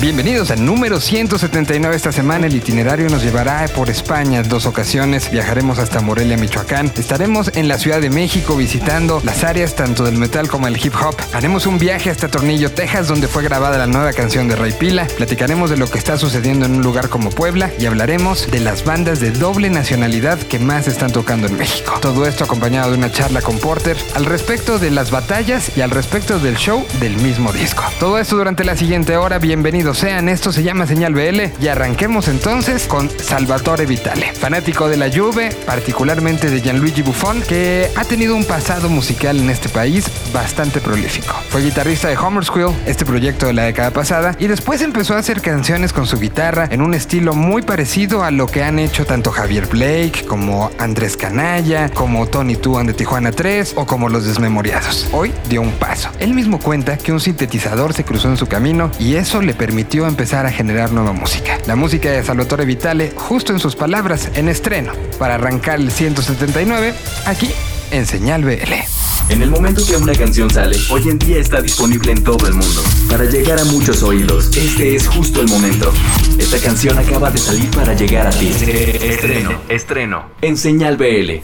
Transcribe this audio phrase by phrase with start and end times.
[0.00, 2.46] Bienvenidos al número 179 esta semana.
[2.46, 5.30] El itinerario nos llevará por España dos ocasiones.
[5.30, 6.92] Viajaremos hasta Morelia, Michoacán.
[6.98, 10.92] Estaremos en la Ciudad de México visitando las áreas tanto del metal como el hip
[11.00, 11.14] hop.
[11.32, 15.06] Haremos un viaje hasta Tornillo, Texas, donde fue grabada la nueva canción de Ray Pila.
[15.16, 18.84] Platicaremos de lo que está sucediendo en un lugar como Puebla y hablaremos de las
[18.84, 21.94] bandas de doble nacionalidad que más están tocando en México.
[22.02, 25.90] Todo esto acompañado de una charla con Porter al respecto de las batallas y al
[25.90, 27.84] respecto del show del mismo disco.
[28.00, 29.38] Todo esto durante la siguiente hora.
[29.38, 34.96] Bienvenidos sean, esto se llama Señal BL y arranquemos entonces con Salvatore Vitale, fanático de
[34.96, 40.06] la Juve, particularmente de Gianluigi Buffon, que ha tenido un pasado musical en este país
[40.32, 41.34] bastante prolífico.
[41.50, 45.18] Fue guitarrista de Homer's Quill, este proyecto de la década pasada, y después empezó a
[45.18, 49.04] hacer canciones con su guitarra en un estilo muy parecido a lo que han hecho
[49.04, 54.24] tanto Javier Blake como Andrés Canalla, como Tony Tuan de Tijuana 3 o como Los
[54.24, 55.08] Desmemoriados.
[55.12, 56.10] Hoy dio un paso.
[56.18, 59.73] Él mismo cuenta que un sintetizador se cruzó en su camino y eso le permitió
[60.08, 61.58] empezar a generar nueva música.
[61.66, 66.94] La música de Salvatore Vitale, justo en sus palabras, en estreno, para arrancar el 179,
[67.26, 67.50] aquí
[67.90, 68.93] en Señal BL.
[69.30, 72.54] En el momento que una canción sale, hoy en día está disponible en todo el
[72.54, 74.54] mundo, para llegar a muchos oídos.
[74.56, 75.92] Este es justo el momento.
[76.38, 78.48] Esta canción acaba de salir para llegar a ti.
[78.48, 81.42] Estreno, estreno, en señal BL.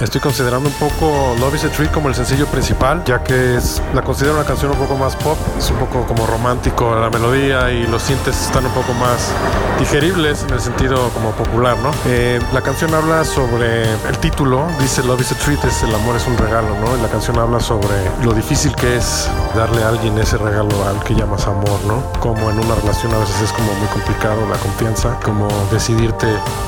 [0.00, 3.80] Estoy considerando un poco Love is a Tree como el sencillo principal, ya que es,
[3.94, 7.70] la considero una canción un poco más pop, es un poco como romántico la melodía
[7.70, 9.32] y los sintes están un poco más
[9.78, 11.92] digeribles en el sentido como popular, ¿no?
[12.06, 16.16] Eh, la canción habla sobre el título, dice Love is a Treat, es el amor
[16.16, 16.93] es un regalo, ¿no?
[17.02, 21.14] La canción habla sobre lo difícil que es darle a alguien ese regalo al que
[21.14, 22.02] llamas amor, ¿no?
[22.20, 26.26] Como en una relación a veces es como muy complicado la confianza, como decidirte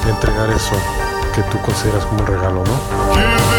[0.09, 0.77] entregar eso
[1.35, 3.56] que tú consideras como un regalo, ¿no?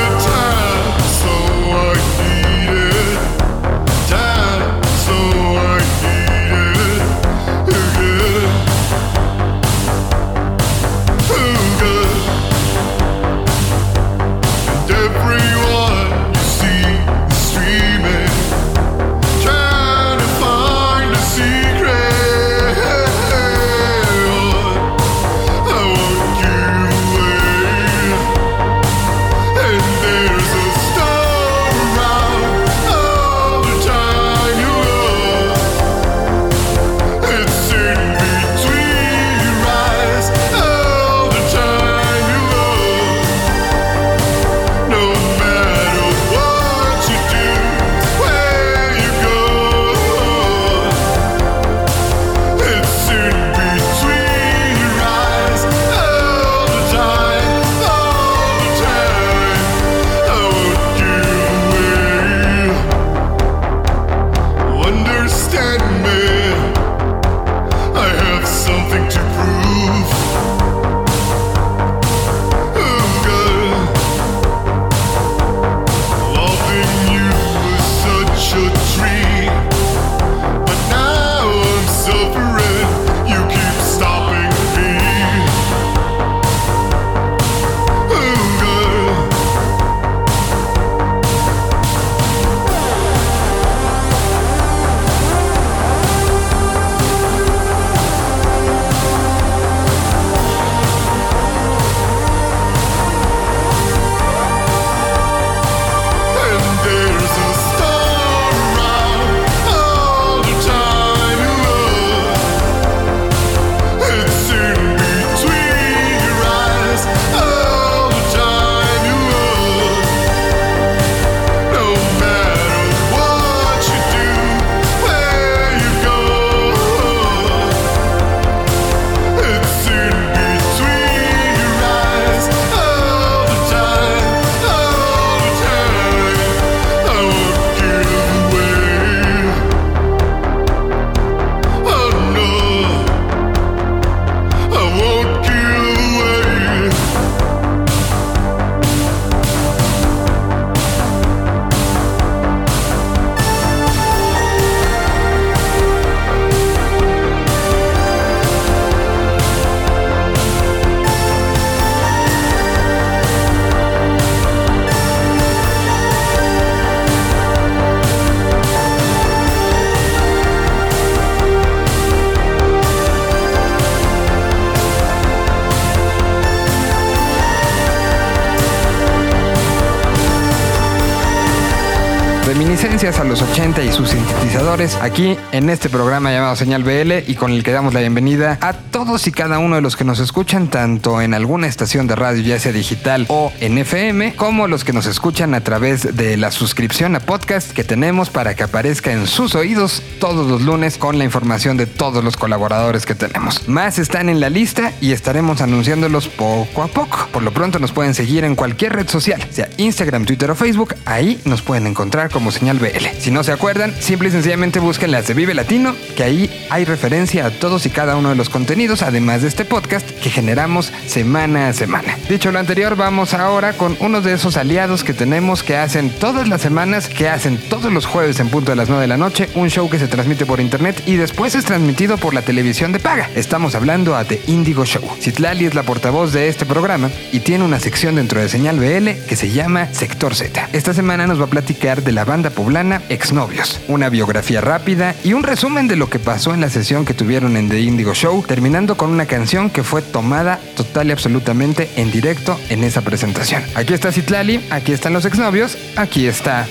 [183.67, 187.35] Referencias a los 80 y sus sintetizadores aquí en este programa llamado Señal BL y
[187.35, 190.19] con el que damos la bienvenida a todos y cada uno de los que nos
[190.19, 194.83] escuchan tanto en alguna estación de radio ya sea digital o en FM como los
[194.83, 199.11] que nos escuchan a través de la suscripción a podcast que tenemos para que aparezca
[199.11, 203.67] en sus oídos todos los lunes con la información de todos los colaboradores que tenemos.
[203.67, 207.27] Más están en la lista y estaremos anunciándolos poco a poco.
[207.31, 210.95] Por lo pronto nos pueden seguir en cualquier red social, sea Instagram, Twitter o Facebook,
[211.07, 213.07] ahí nos pueden encontrar como señal BL.
[213.19, 216.85] Si no se acuerdan, simple y sencillamente busquen las de Vive Latino, que ahí hay
[216.85, 220.91] referencia a todos y cada uno de los contenidos, además de este podcast que generamos
[221.07, 222.17] semana a semana.
[222.29, 226.47] Dicho lo anterior, vamos ahora con uno de esos aliados que tenemos que hacen todas
[226.49, 229.49] las semanas, que hacen todos los jueves en punto de las 9 de la noche,
[229.55, 232.99] un show que se transmite por internet y después es transmitido por la televisión de
[232.99, 233.29] paga.
[233.35, 235.03] Estamos hablando a The Indigo Show.
[235.21, 239.25] Citlali es la portavoz de este programa y tiene una sección dentro de Señal BL
[239.27, 240.69] que se llama Sector Z.
[240.73, 245.33] Esta semana nos va a platicar de la banda poblana Exnovios, una biografía rápida y
[245.33, 248.43] un resumen de lo que pasó en la sesión que tuvieron en The Indigo Show,
[248.47, 253.61] terminando con una canción que fue tomada total y absolutamente en directo en esa presentación.
[253.75, 256.65] Aquí está Citlali, aquí están los exnovios, aquí está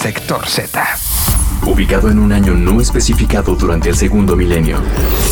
[0.00, 0.82] Sector Z.
[1.66, 4.78] Ubicado en un año no especificado durante el segundo milenio,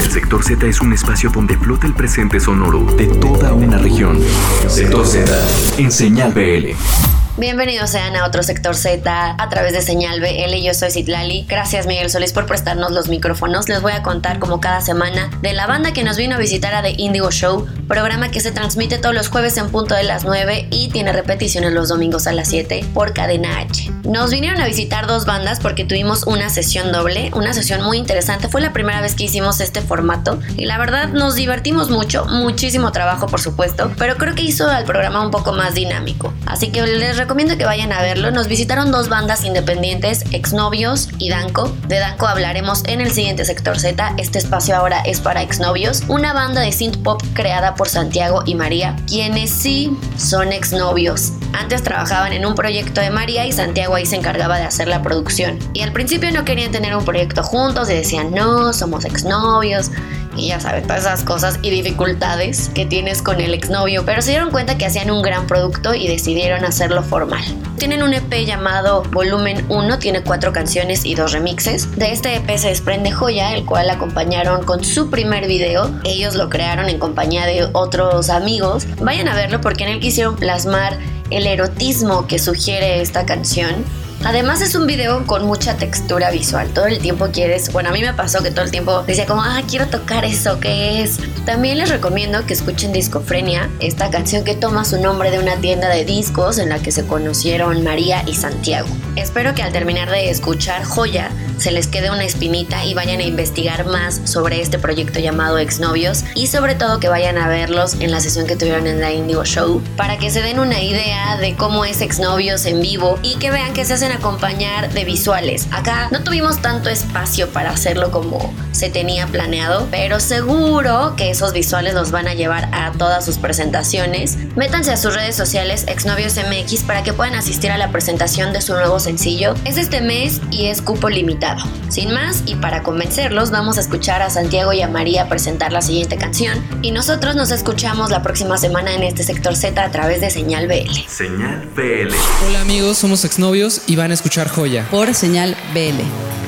[0.03, 4.21] el sector Z es un espacio donde flota el presente sonoro de toda una región.
[4.69, 5.33] Sector Z,
[5.79, 7.24] en señal BL.
[7.37, 10.55] Bienvenidos sean a otro sector Z a través de Señal BL.
[10.63, 11.45] Yo soy Citlali.
[11.49, 13.69] Gracias Miguel Solís por prestarnos los micrófonos.
[13.69, 16.77] Les voy a contar como cada semana de la banda que nos vino a visitar
[16.77, 20.23] a The Indigo Show, programa que se transmite todos los jueves en punto de las
[20.25, 23.91] 9 y tiene repeticiones los domingos a las 7 por Cadena H.
[24.05, 28.49] Nos vinieron a visitar dos bandas porque tuvimos una sesión doble, una sesión muy interesante.
[28.49, 32.93] Fue la primera vez que hicimos este formato y la verdad nos divertimos mucho, muchísimo
[32.93, 36.33] trabajo por supuesto, pero creo que hizo al programa un poco más dinámico.
[36.47, 38.31] Así que les recomiendo que vayan a verlo.
[38.33, 41.75] Nos visitaron dos bandas independientes, Exnovios y Danco.
[41.89, 44.13] De Danco hablaremos en el siguiente sector Z.
[44.19, 48.55] Este espacio ahora es para Exnovios, una banda de synth pop creada por Santiago y
[48.55, 51.33] María, quienes sí son exnovios.
[51.55, 55.01] Antes trabajaban en un proyecto de María y Santiago ahí se encargaba de hacer la
[55.01, 55.59] producción.
[55.73, 59.91] Y al principio no querían tener un proyecto juntos y decían, no, somos exnovios
[60.37, 64.31] y ya sabes, todas esas cosas y dificultades que tienes con el exnovio, pero se
[64.31, 67.45] dieron cuenta que hacían un gran producto y decidieron hacerlo formal.
[67.79, 71.97] Tienen un EP llamado Volumen 1, tiene cuatro canciones y dos remixes.
[71.97, 75.91] De este EP se desprende Joya, el cual acompañaron con su primer video.
[76.05, 78.87] Ellos lo crearon en compañía de otros amigos.
[79.01, 80.99] Vayan a verlo porque en él quisieron plasmar
[81.31, 83.85] el erotismo que sugiere esta canción
[84.25, 86.69] Además es un video con mucha textura visual.
[86.73, 89.43] Todo el tiempo quieres, bueno, a mí me pasó que todo el tiempo decía como,
[89.43, 91.19] ah, quiero tocar eso, ¿qué es?
[91.45, 95.91] También les recomiendo que escuchen Discofrenia, esta canción que toma su nombre de una tienda
[95.91, 98.89] de discos en la que se conocieron María y Santiago.
[99.17, 103.25] Espero que al terminar de escuchar Joya se les quede una espinita y vayan a
[103.25, 108.11] investigar más sobre este proyecto llamado Exnovios y sobre todo que vayan a verlos en
[108.11, 111.55] la sesión que tuvieron en la Indigo Show para que se den una idea de
[111.55, 115.69] cómo es Exnovios en vivo y que vean que se hacen acompañar de visuales.
[115.71, 121.53] Acá no tuvimos tanto espacio para hacerlo como se tenía planeado, pero seguro que esos
[121.53, 124.37] visuales los van a llevar a todas sus presentaciones.
[124.57, 128.63] Métanse a sus redes sociales Exnovios MX para que puedan asistir a la presentación de
[128.63, 129.55] su nuevo sencillo.
[129.65, 131.63] Es este mes y es cupo limitado.
[131.89, 135.83] Sin más, y para convencerlos, vamos a escuchar a Santiago y a María presentar la
[135.83, 140.21] siguiente canción y nosotros nos escuchamos la próxima semana en este sector Z a través
[140.21, 141.09] de Señal BL.
[141.09, 142.13] Señal BL.
[142.47, 144.87] Hola amigos, somos exnovios y van a escuchar Joya.
[144.91, 146.44] por señal BL.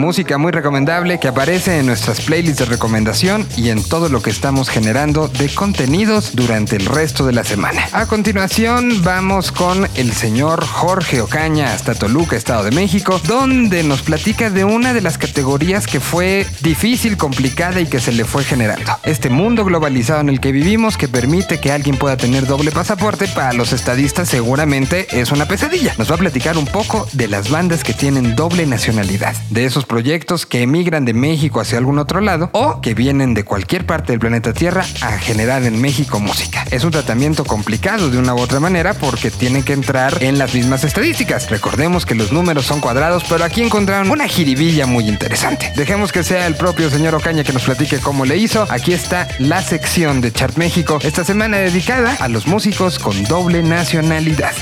[0.00, 4.30] Música muy recomendable que aparece en nuestras playlists de recomendación y en todo lo que
[4.30, 7.86] estamos generando de contenidos durante el resto de la semana.
[7.92, 14.00] A continuación vamos con el señor Jorge Ocaña hasta Toluca, Estado de México, donde nos
[14.00, 18.42] platica de una de las categorías que fue difícil, complicada y que se le fue
[18.42, 18.98] generando.
[19.02, 23.28] Este mundo globalizado en el que vivimos que permite que alguien pueda tener doble pasaporte
[23.28, 25.92] para los estadistas seguramente es una pesadilla.
[25.98, 29.84] Nos va a platicar un poco de las bandas que tienen doble nacionalidad, de esos
[29.90, 34.12] proyectos que emigran de México hacia algún otro lado o que vienen de cualquier parte
[34.12, 36.64] del planeta Tierra a generar en México música.
[36.70, 40.54] Es un tratamiento complicado de una u otra manera porque tienen que entrar en las
[40.54, 41.50] mismas estadísticas.
[41.50, 45.72] Recordemos que los números son cuadrados, pero aquí encontraron una jiribilla muy interesante.
[45.74, 48.68] Dejemos que sea el propio señor Ocaña que nos platique cómo le hizo.
[48.70, 53.64] Aquí está la sección de Chart México esta semana dedicada a los músicos con doble
[53.64, 54.52] nacionalidad.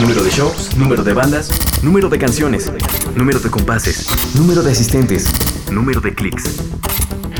[0.00, 1.50] Número de shows, número de bandas,
[1.82, 2.72] número de canciones,
[3.14, 4.06] número de compases,
[4.40, 5.30] número de asistentes,
[5.70, 6.62] número de clics.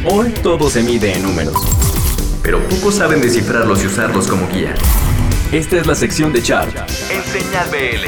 [0.04, 1.57] Hoy todo se mide en números,
[2.42, 4.75] pero pocos saben descifrarlos y usarlos como guía.
[5.50, 6.71] Esta es la sección de Chart
[7.11, 8.07] en Señal BL.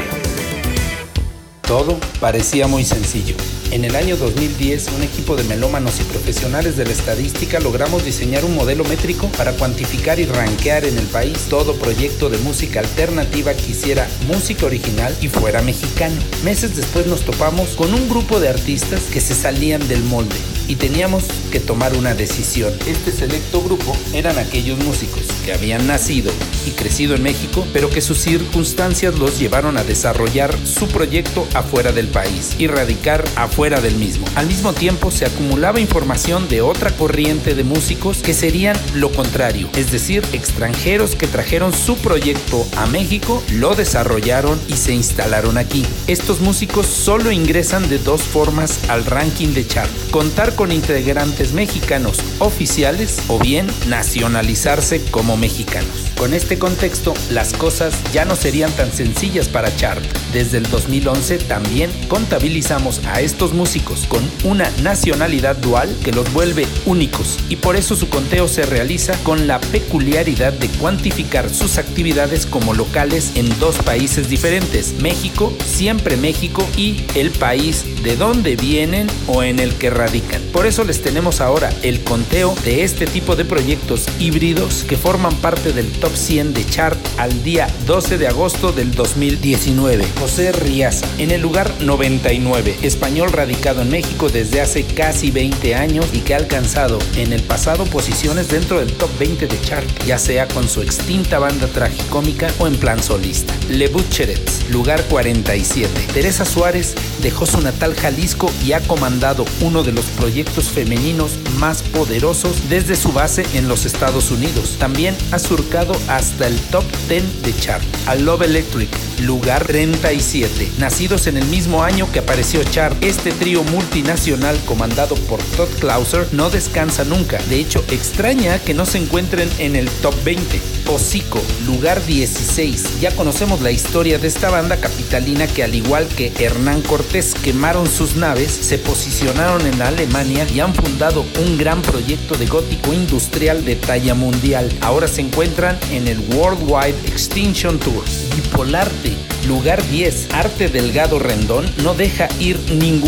[1.67, 3.35] Todo parecía muy sencillo.
[3.73, 8.45] En el año 2010, un equipo de melómanos y profesionales de la estadística logramos diseñar
[8.45, 13.51] un modelo métrico para cuantificar y rankear en el país todo proyecto de música alternativa
[13.55, 16.21] que hiciera música original y fuera mexicano.
[16.43, 20.35] Meses después nos topamos con un grupo de artistas que se salían del molde
[20.67, 22.71] y teníamos que tomar una decisión.
[22.85, 26.31] Este selecto grupo eran aquellos músicos que habían nacido
[26.67, 31.91] y crecido en México, pero que sus circunstancias los llevaron a desarrollar su proyecto afuera
[31.91, 34.25] del país y radicar afuera del mismo.
[34.35, 39.69] Al mismo tiempo se acumulaba información de otra corriente de músicos que serían lo contrario,
[39.77, 45.85] es decir, extranjeros que trajeron su proyecto a México, lo desarrollaron y se instalaron aquí.
[46.07, 49.89] Estos músicos solo ingresan de dos formas al ranking de chart.
[50.11, 56.11] Contar con integrantes mexicanos oficiales o bien nacionalizarse como mexicanos.
[56.17, 60.03] Con este contexto, las cosas ya no serían tan sencillas para Chart.
[60.33, 66.65] Desde el 2011 también contabilizamos a estos músicos con una nacionalidad dual que los vuelve
[66.85, 72.45] únicos y por eso su conteo se realiza con la peculiaridad de cuantificar sus actividades
[72.45, 79.07] como locales en dos países diferentes, México, siempre México y el país de donde vienen
[79.27, 80.41] o en el que radican.
[80.51, 85.35] Por eso les tenemos ahora el conteo de este tipo de proyectos híbridos que forman
[85.35, 90.05] parte del top 100 de chart al día 12 de agosto del 2019.
[90.19, 96.05] José Riaza, en el lugar 99, español radicado en México desde hace casi 20 años
[96.13, 100.17] y que ha alcanzado en el pasado posiciones dentro del top 20 de chart, ya
[100.17, 103.53] sea con su extinta banda tragicómica o en plan solista.
[103.69, 105.89] Le Butcherets, lugar 47.
[106.13, 111.81] Teresa Suárez dejó su natal Jalisco y ha comandado uno de los proyectos femeninos más
[111.81, 114.77] poderosos desde su base en los Estados Unidos.
[114.79, 117.83] También ha surcado hasta el top 10 de chart.
[118.07, 118.89] A Love Electric,
[119.21, 120.71] lugar 37.
[120.77, 126.27] Nacidos en el mismo año que apareció Chart, este trío multinacional comandado por Todd Clauser
[126.31, 127.37] no descansa nunca.
[127.49, 130.59] De hecho, extraña que no se encuentren en el top 20.
[130.87, 132.99] Hocico, lugar 16.
[132.99, 137.87] Ya conocemos la historia de esta banda capitalina que al igual que Hernán Cortés quemaron
[137.87, 143.65] sus naves, se posicionaron en Alemania y han fundado un gran proyecto de gótico industrial
[143.65, 144.69] de talla mundial.
[144.81, 148.03] Ahora se encuentran en el Worldwide Extinction Tour.
[148.35, 149.13] Bipolarte,
[149.47, 152.59] lugar 10, Arte Delgado Rendón, no deja ir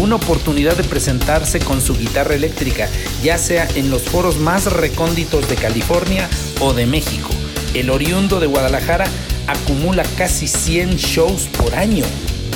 [0.05, 2.87] ninguna oportunidad de presentarse con su guitarra eléctrica,
[3.23, 7.29] ya sea en los foros más recónditos de California o de México.
[7.73, 9.05] El oriundo de Guadalajara
[9.47, 12.05] acumula casi 100 shows por año.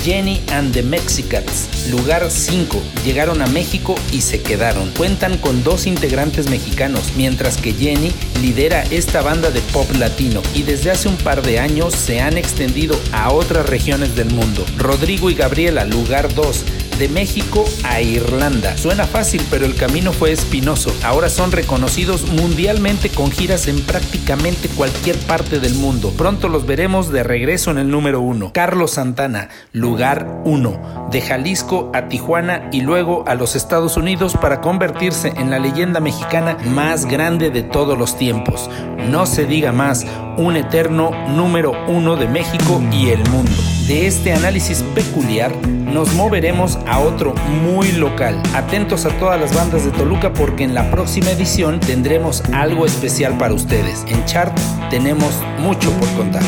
[0.04, 4.88] Jenny and the Mexicans, lugar 5, llegaron a México y se quedaron.
[4.96, 10.62] Cuentan con dos integrantes mexicanos, mientras que Jenny lidera esta banda de pop latino y
[10.62, 14.64] desde hace un par de años se han extendido a otras regiones del mundo.
[14.78, 16.64] Rodrigo y Gabriela, lugar 2,
[17.00, 18.76] de México a Irlanda.
[18.76, 20.94] Suena fácil, pero el camino fue espinoso.
[21.02, 26.12] Ahora son reconocidos mundialmente con giras en prácticamente cualquier parte del mundo.
[26.16, 28.52] Pronto los veremos de regreso en el número uno.
[28.52, 34.60] Carlos Santana, lugar 1, de Jalisco a Tijuana y luego a los Estados Unidos para
[34.60, 38.68] convertirse en la leyenda mexicana más grande de todos los tiempos.
[39.08, 43.69] No se diga más, un eterno número uno de México y el mundo.
[43.90, 48.40] De este análisis peculiar nos moveremos a otro muy local.
[48.54, 53.36] Atentos a todas las bandas de Toluca porque en la próxima edición tendremos algo especial
[53.36, 54.04] para ustedes.
[54.06, 54.56] En Chart
[54.90, 56.44] tenemos mucho por contar.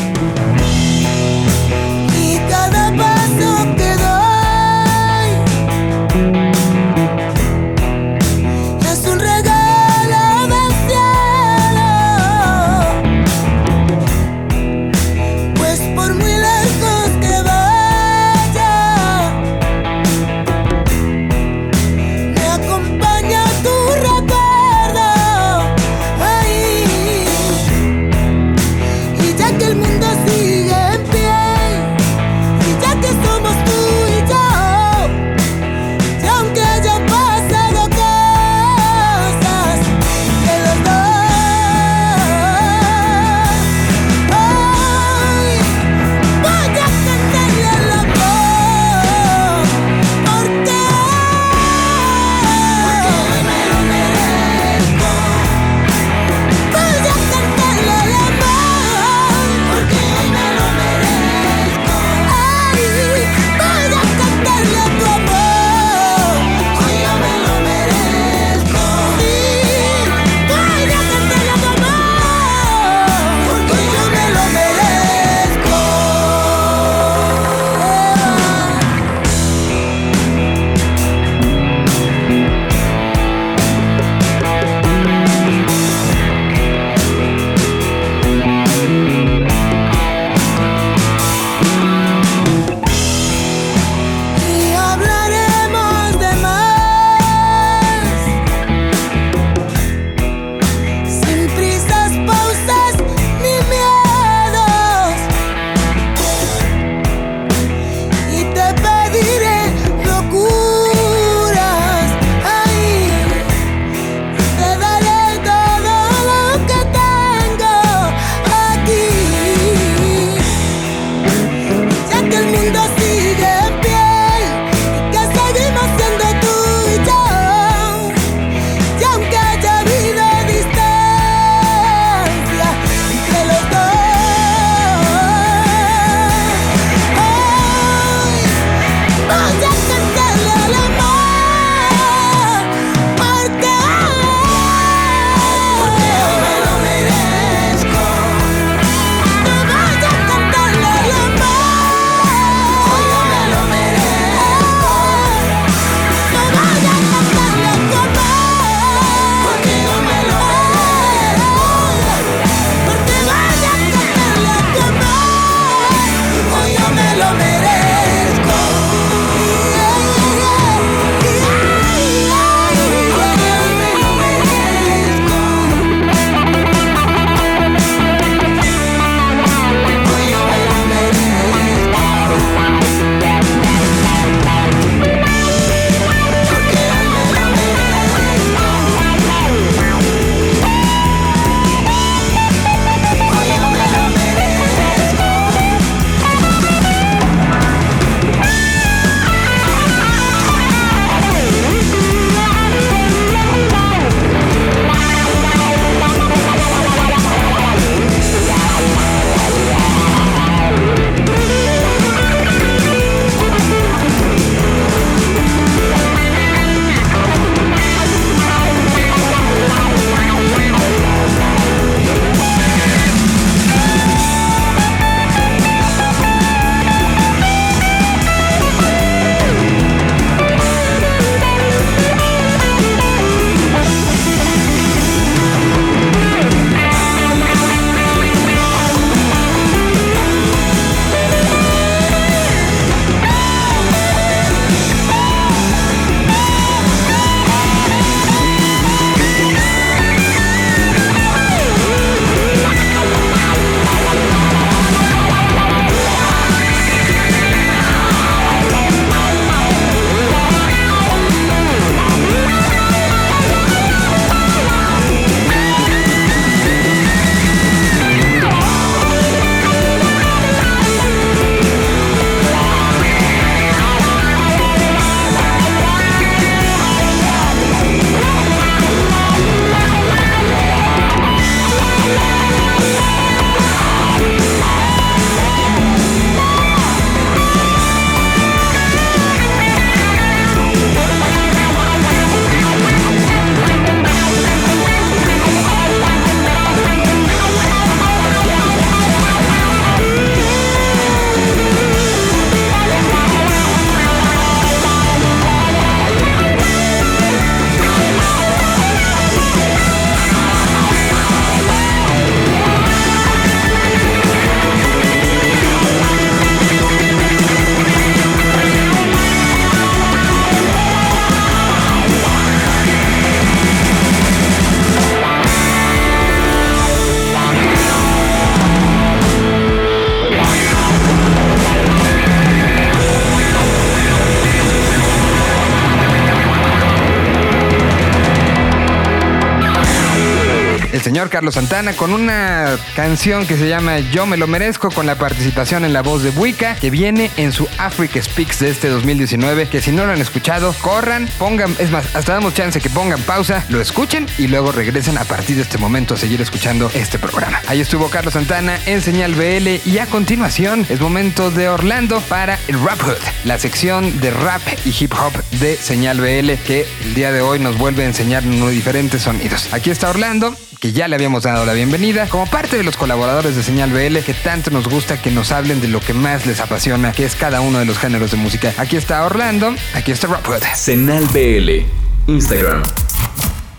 [341.43, 345.83] Carlos Santana con una canción que se llama Yo me lo merezco con la participación
[345.83, 349.81] en la voz de Buica que viene en su Africa Speaks de este 2019 que
[349.81, 353.65] si no lo han escuchado, corran, pongan, es más, hasta damos chance que pongan pausa,
[353.67, 357.59] lo escuchen y luego regresen a partir de este momento a seguir escuchando este programa.
[357.67, 362.57] Ahí estuvo Carlos Santana en Señal BL y a continuación es momento de Orlando para
[362.69, 367.15] el Rap Hood, la sección de rap y hip hop de Señal BL que el
[367.15, 369.73] día de hoy nos vuelve a enseñar diferentes sonidos.
[369.73, 373.55] Aquí está Orlando, que ya le habíamos dado la bienvenida, como parte de los colaboradores
[373.55, 376.59] de Señal BL que tanto nos gusta que nos hablen de lo que más les
[376.59, 378.73] apasiona, que es cada uno de los géneros de música.
[378.75, 380.61] Aquí está Orlando, aquí está Rap Hood.
[380.75, 381.85] Señal BL.
[382.29, 382.83] Instagram.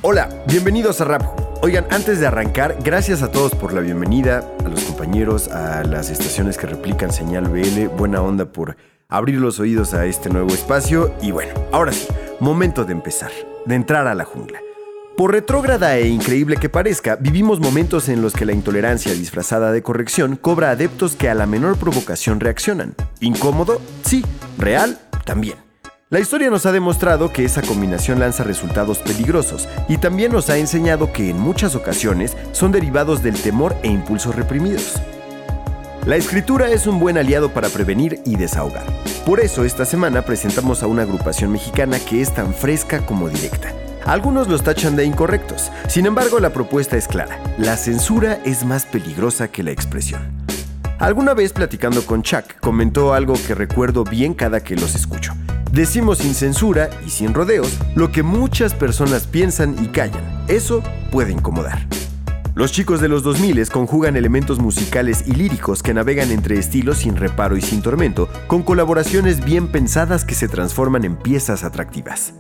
[0.01, 1.23] Hola, bienvenidos a Rap.
[1.63, 6.09] Oigan, antes de arrancar, gracias a todos por la bienvenida, a los compañeros, a las
[6.09, 8.79] estaciones que replican Señal BL, buena onda por
[9.11, 12.09] abrir los oídos a este nuevo espacio y bueno, ahora sí,
[12.41, 13.31] momento de empezar,
[13.67, 14.59] de entrar a la jungla.
[15.17, 19.81] Por retrógrada e increíble que parezca, vivimos momentos en los que la intolerancia disfrazada de
[19.81, 22.97] corrección cobra adeptos que a la menor provocación reaccionan.
[23.21, 23.81] ¿Incómodo?
[24.05, 24.25] Sí.
[24.59, 24.99] ¿Real?
[25.25, 25.55] También.
[26.11, 30.59] La historia nos ha demostrado que esa combinación lanza resultados peligrosos y también nos ha
[30.59, 34.95] enseñado que en muchas ocasiones son derivados del temor e impulsos reprimidos.
[36.07, 38.85] La escritura es un buen aliado para prevenir y desahogar.
[39.25, 43.73] Por eso esta semana presentamos a una agrupación mexicana que es tan fresca como directa.
[44.07, 47.41] Algunos los tachan de incorrectos, sin embargo la propuesta es clara.
[47.57, 50.21] La censura es más peligrosa que la expresión.
[50.99, 55.33] Alguna vez platicando con Chuck comentó algo que recuerdo bien cada que los escucho.
[55.73, 60.45] Decimos sin censura y sin rodeos lo que muchas personas piensan y callan.
[60.49, 61.87] Eso puede incomodar.
[62.55, 67.17] Los chicos de los 2000 conjugan elementos musicales y líricos que navegan entre estilos sin
[67.17, 72.35] reparo y sin tormento, con colaboraciones bien pensadas que se transforman en piezas atractivas.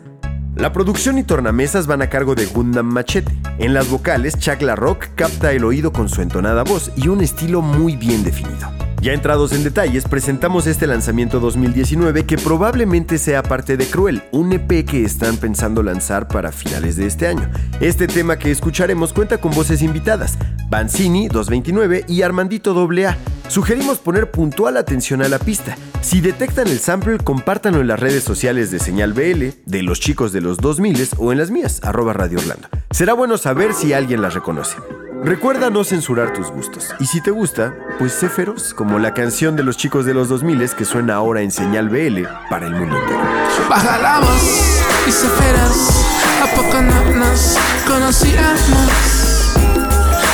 [0.56, 3.32] La producción y tornamesas van a cargo de Gundam Machete.
[3.58, 7.22] En las vocales, Chuck La Rock capta el oído con su entonada voz y un
[7.22, 8.83] estilo muy bien definido.
[9.04, 14.50] Ya entrados en detalles, presentamos este lanzamiento 2019 que probablemente sea parte de Cruel, un
[14.54, 17.50] EP que están pensando lanzar para finales de este año.
[17.82, 20.38] Este tema que escucharemos cuenta con voces invitadas,
[20.70, 23.18] Banzini 229 y Armandito AA.
[23.48, 25.76] Sugerimos poner puntual atención a la pista.
[26.00, 30.32] Si detectan el sample, compártanlo en las redes sociales de Señal BL, de los chicos
[30.32, 32.68] de los 2000 o en las mías, arroba Radio Orlando.
[32.90, 34.78] Será bueno saber si alguien las reconoce.
[35.24, 36.94] Recuerda no censurar tus gustos.
[37.00, 40.28] Y si te gusta, pues sé feroz, como la canción de los chicos de los
[40.28, 43.22] 2000 que suena ahora en Señal BL para el mundo entero.
[43.70, 46.04] Baja la voz y sé feroz.
[46.42, 47.56] ¿A poco no nos
[47.88, 49.54] conocíamos?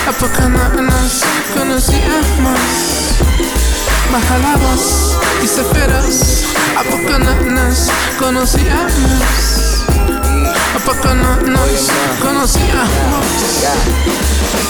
[0.09, 1.25] ¿A poco no nos
[1.57, 2.59] conocíamos?
[4.13, 6.45] Baja la voz y sé feroz.
[6.77, 9.61] ¿A poco no nos conocíamos?
[10.75, 11.89] ¿A poco no nos
[12.21, 12.91] conocíamos?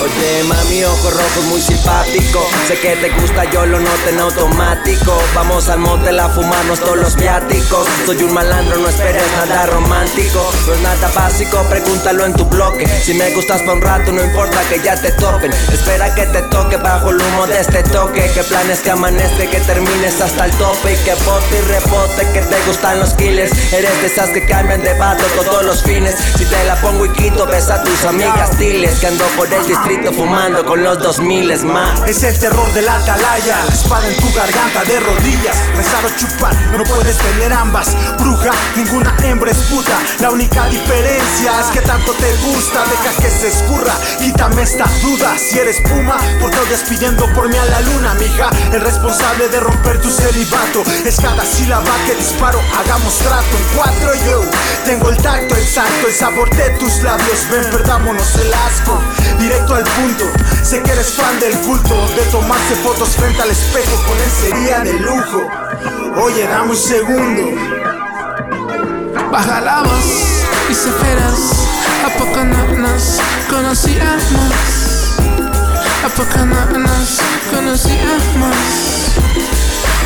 [0.03, 2.49] Oye mami, ojos rojos muy simpático.
[2.67, 5.17] Sé que te gusta, yo lo noto en automático.
[5.35, 7.87] Vamos al motel a fumarnos todos los viáticos.
[8.07, 10.51] Soy un malandro, no esperes nada romántico.
[10.67, 12.87] No es nada básico, pregúntalo en tu bloque.
[12.87, 16.43] Si me gustas por un rato, no importa que ya te topen Espera que te
[16.43, 18.31] toque bajo el humo de este toque.
[18.33, 20.95] Que planes que amanece, que termines hasta el tope.
[20.95, 23.53] Y que bote y rebote, que te gustan los killers.
[23.73, 27.47] Eres de esas que cambian de vato todos los Si te la pongo y quito,
[27.47, 31.63] ves a tus amigas diles Que ando por el distrito fumando con los dos miles
[31.63, 32.01] más.
[32.09, 35.57] Es el terror de la atalaya Espada en tu garganta de rodillas.
[35.77, 37.87] Rezar o chupar, no puedes tener ambas.
[38.19, 39.97] Bruja, ninguna hembra es puta.
[40.19, 42.83] La única diferencia es que tanto te gusta.
[42.91, 45.39] Deja que se escurra, quítame esta duda.
[45.39, 49.61] Si eres puma, por todo despidiendo por mí a la luna Mija, el responsable de
[49.61, 50.83] romper tu celibato.
[51.05, 53.57] Es cada sílaba que disparo, hagamos trato.
[53.57, 54.43] En cuatro yo,
[54.85, 58.99] tengo el tacto exacto El sabor de tus labios, ven, perdámonos el asco
[59.39, 60.25] Directo al punto,
[60.63, 64.95] sé que eres fan del culto De tomarse fotos frente al espejo con lencería de
[64.95, 65.43] lujo
[66.23, 67.43] Oye, dame un segundo
[69.31, 71.67] Baja la voz y sé feroz.
[72.05, 73.19] ¿A poco no nos
[73.49, 75.19] conocíamos?
[76.05, 77.19] ¿A poco no nos
[77.53, 78.57] conocíamos?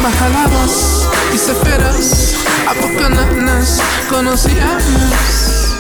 [0.03, 2.35] Baja la voz y sé feroz.
[2.69, 3.81] ¿A poco no nos
[4.11, 5.75] conocíamos?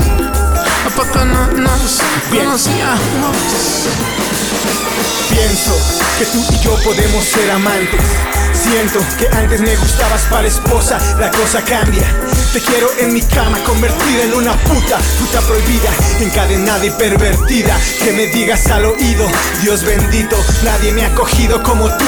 [0.86, 2.00] ¿A poco no nos
[2.30, 3.88] conocíamos?
[5.30, 8.00] Pienso que tú y yo podemos ser amantes.
[8.54, 12.06] Siento que antes me gustabas para esposa, la cosa cambia.
[12.52, 17.76] Te quiero en mi cama, convertida en una puta, puta prohibida, encadenada y pervertida.
[17.98, 19.26] Que me digas al oído,
[19.62, 22.04] Dios bendito, nadie me ha cogido como tú.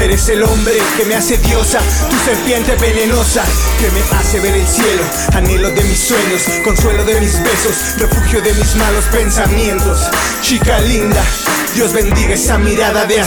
[0.00, 3.44] Eres el hombre que me hace diosa, tu serpiente venenosa,
[3.78, 5.02] que me hace ver el cielo,
[5.34, 10.10] anhelo de mis sueños, consuelo de mis besos, refugio de mis malos pensamientos.
[10.40, 11.22] Chica linda,
[11.74, 13.20] Dios bendiga esa mirada de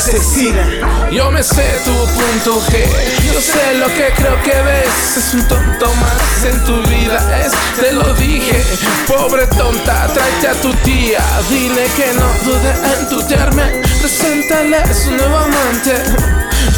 [1.12, 2.86] Yo me sé tu punto G,
[3.34, 5.18] yo sé lo que creo que ves.
[5.18, 8.64] Es un tonto más en tu vida, es, te lo dije.
[9.06, 13.82] Pobre tonta, tráete a tu tía, dile que no dude en tutearme.
[14.00, 16.02] Preséntale su nuevo amante.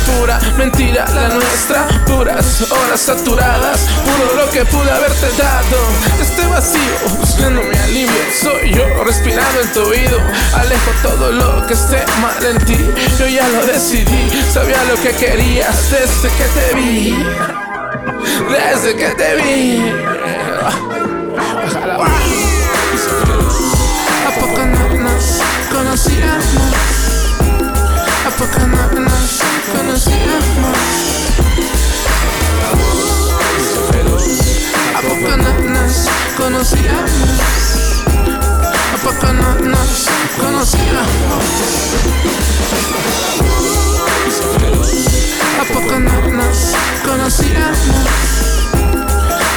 [0.05, 5.77] Pura mentira la nuestra, puras horas saturadas, puro lo que pude haberte dado.
[6.19, 10.19] Este vacío, buscando mi alivio, soy yo respirando en tu oído.
[10.53, 12.77] Alejo todo lo que esté mal en ti,
[13.19, 17.25] yo ya lo decidí, sabía lo que querías desde que te vi,
[18.49, 19.91] desde que te vi.
[24.25, 26.45] ¿A poco no nos conocíamos?
[28.25, 30.35] ¿A poco no nos conocíamos?
[34.95, 37.84] ¿A poco no nos conocíamos?
[38.95, 40.07] ¿A poco no nos
[40.39, 41.03] conocíamos?
[45.59, 46.57] ¿A poco no nos
[47.05, 47.77] conocíamos?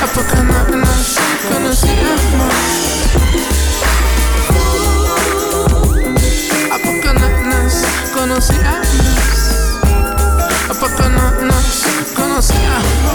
[0.03, 2.53] ¿A poco no nos conocíamos?
[6.72, 7.74] ¿A poco no nos
[8.12, 8.88] conocíamos?
[10.68, 11.85] ¿A poco no nos
[12.16, 13.09] conocíamos?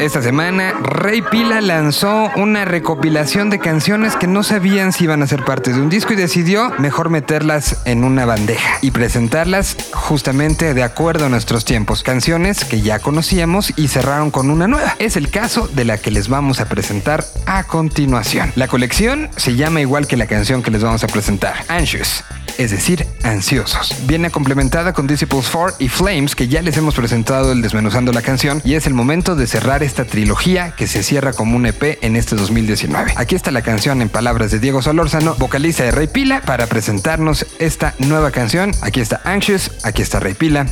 [0.00, 5.26] Esta semana, Rey Pila lanzó una recopilación de canciones que no sabían si iban a
[5.26, 10.72] ser parte de un disco y decidió mejor meterlas en una bandeja y presentarlas justamente
[10.72, 12.02] de acuerdo a nuestros tiempos.
[12.02, 14.96] Canciones que ya conocíamos y cerraron con una nueva.
[14.98, 18.54] Es el caso de la que les vamos a presentar a continuación.
[18.56, 22.24] La colección se llama igual que la canción que les vamos a presentar, Anxious
[22.60, 23.94] es decir, ansiosos.
[24.06, 28.20] Viene complementada con Disciples 4 y Flames, que ya les hemos presentado el desmenuzando la
[28.20, 31.98] canción, y es el momento de cerrar esta trilogía que se cierra como un EP
[32.02, 33.14] en este 2019.
[33.16, 37.46] Aquí está la canción en palabras de Diego Solórzano, vocalista de Rey Pila, para presentarnos
[37.58, 38.72] esta nueva canción.
[38.82, 40.66] Aquí está Anxious, aquí está Rey Pila,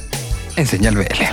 [0.57, 1.25] en Señal BL.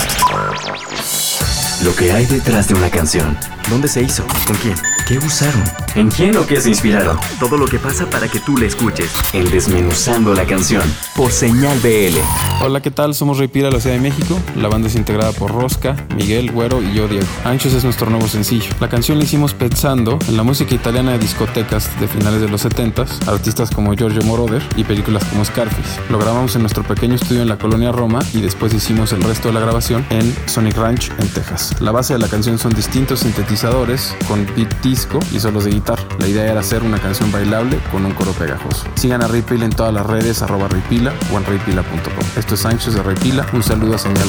[1.85, 3.37] Lo que hay detrás de una canción.
[3.69, 4.25] ¿Dónde se hizo?
[4.47, 4.75] ¿Con quién?
[5.07, 5.63] ¿Qué usaron?
[5.93, 7.15] ¿En quién o qué se inspiraron?
[7.39, 9.11] Todo lo que pasa para que tú la escuches.
[9.33, 10.81] En Desmenuzando la canción.
[11.15, 12.17] Por Señal BL.
[12.63, 13.13] Hola, ¿qué tal?
[13.13, 14.39] Somos Rey Pila, la Ciudad de México.
[14.55, 17.27] La banda es integrada por Rosca, Miguel, Güero y yo, Diego.
[17.43, 18.65] Anxious es nuestro nuevo sencillo.
[18.79, 22.65] La canción la hicimos pensando en la música italiana de discotecas de finales de los
[22.65, 26.01] 70s, artistas como Giorgio Moroder y películas como Scarface.
[26.09, 29.49] Lo grabamos en nuestro pequeño estudio en la colonia Roma y después hicimos el resto
[29.49, 31.74] de la grabación en Sonic Ranch, en Texas.
[31.79, 36.03] La base de la canción son distintos sintetizadores con beat disco y solos de guitarra.
[36.19, 38.85] La idea era hacer una canción bailable con un coro pegajoso.
[38.95, 42.25] Sigan a Raypila en todas las redes, arroba Raypila o en raypila.com.
[42.38, 43.45] Esto es Anxious de Raypila.
[43.53, 44.27] Un saludo a Señal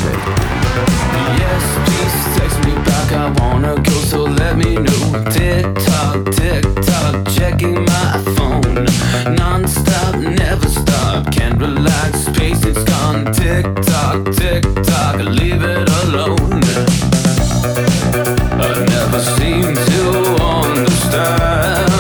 [16.78, 17.05] I
[19.16, 21.95] never seem to understand.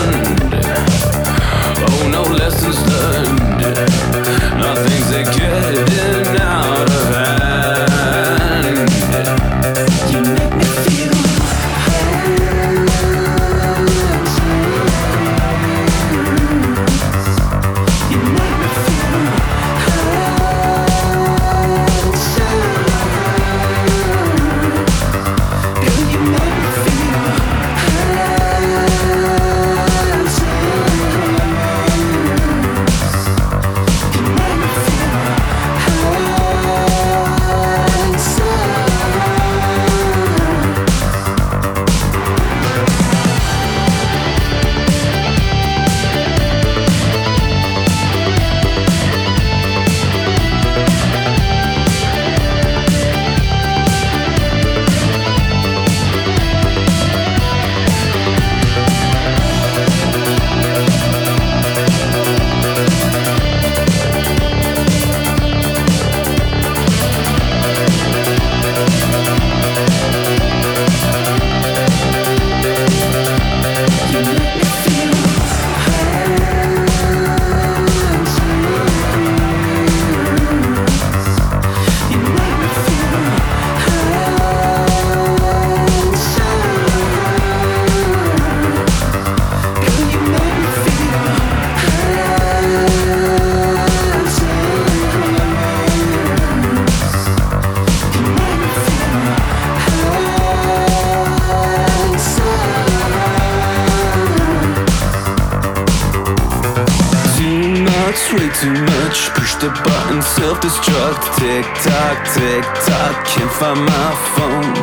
[109.66, 111.22] The button, self destruct.
[111.38, 114.74] Tick tock, tick tock, can't find my phone.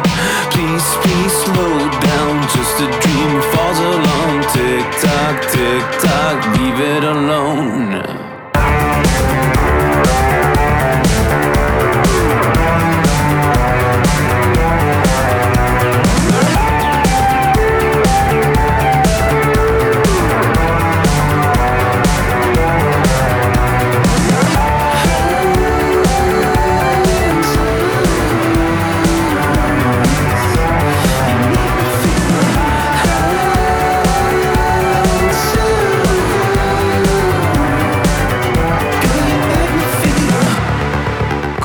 [0.51, 1.77] Please, please slow
[2.09, 2.33] down.
[2.55, 4.41] Just a dream falls alone.
[4.51, 8.32] Tick tock, tick tock, leave it alone.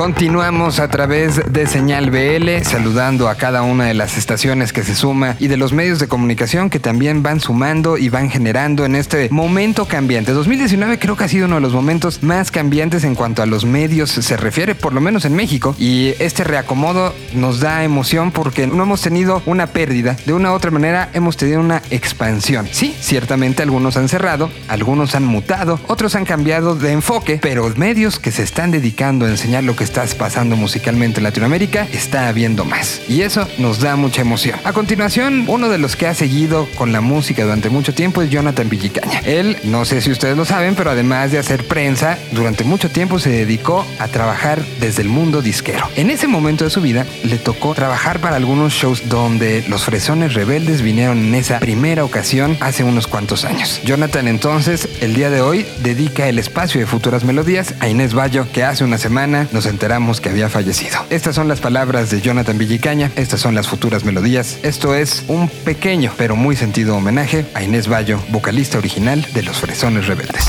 [0.09, 4.95] Continuamos a través de Señal BL, saludando a cada una de las estaciones que se
[4.95, 8.97] suma y de los medios de comunicación que también van sumando y van generando en
[8.97, 10.33] este momento cambiante.
[10.33, 13.67] 2019 creo que ha sido uno de los momentos más cambiantes en cuanto a los
[13.67, 15.77] medios se refiere, por lo menos en México.
[15.79, 20.17] Y este reacomodo nos da emoción porque no hemos tenido una pérdida.
[20.25, 22.67] De una u otra manera hemos tenido una expansión.
[22.73, 28.19] Sí, ciertamente algunos han cerrado, algunos han mutado, otros han cambiado de enfoque, pero medios
[28.19, 32.65] que se están dedicando a enseñar lo que estás pasando musicalmente en Latinoamérica, está habiendo
[32.65, 33.01] más.
[33.09, 34.61] Y eso nos da mucha emoción.
[34.63, 38.31] A continuación, uno de los que ha seguido con la música durante mucho tiempo es
[38.31, 39.19] Jonathan Villicaña.
[39.25, 43.19] Él, no sé si ustedes lo saben, pero además de hacer prensa, durante mucho tiempo
[43.19, 45.89] se dedicó a trabajar desde el mundo disquero.
[45.97, 50.35] En ese momento de su vida, le tocó trabajar para algunos shows donde los fresones
[50.35, 53.81] rebeldes vinieron en esa primera ocasión hace unos cuantos años.
[53.85, 58.47] Jonathan entonces, el día de hoy, dedica el espacio de futuras melodías a Inés Bayo,
[58.53, 60.99] que hace una semana nos enteramos que había fallecido.
[61.09, 64.59] Estas son las palabras de Jonathan Villicaña, estas son las futuras melodías.
[64.63, 69.57] Esto es un pequeño pero muy sentido homenaje a Inés Bayo, vocalista original de Los
[69.61, 70.45] Fresones Rebeldes.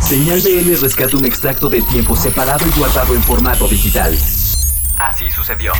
[0.00, 4.16] Señal BL rescata un extracto de tiempo separado y guardado en formato digital.
[4.98, 5.72] Así sucedió.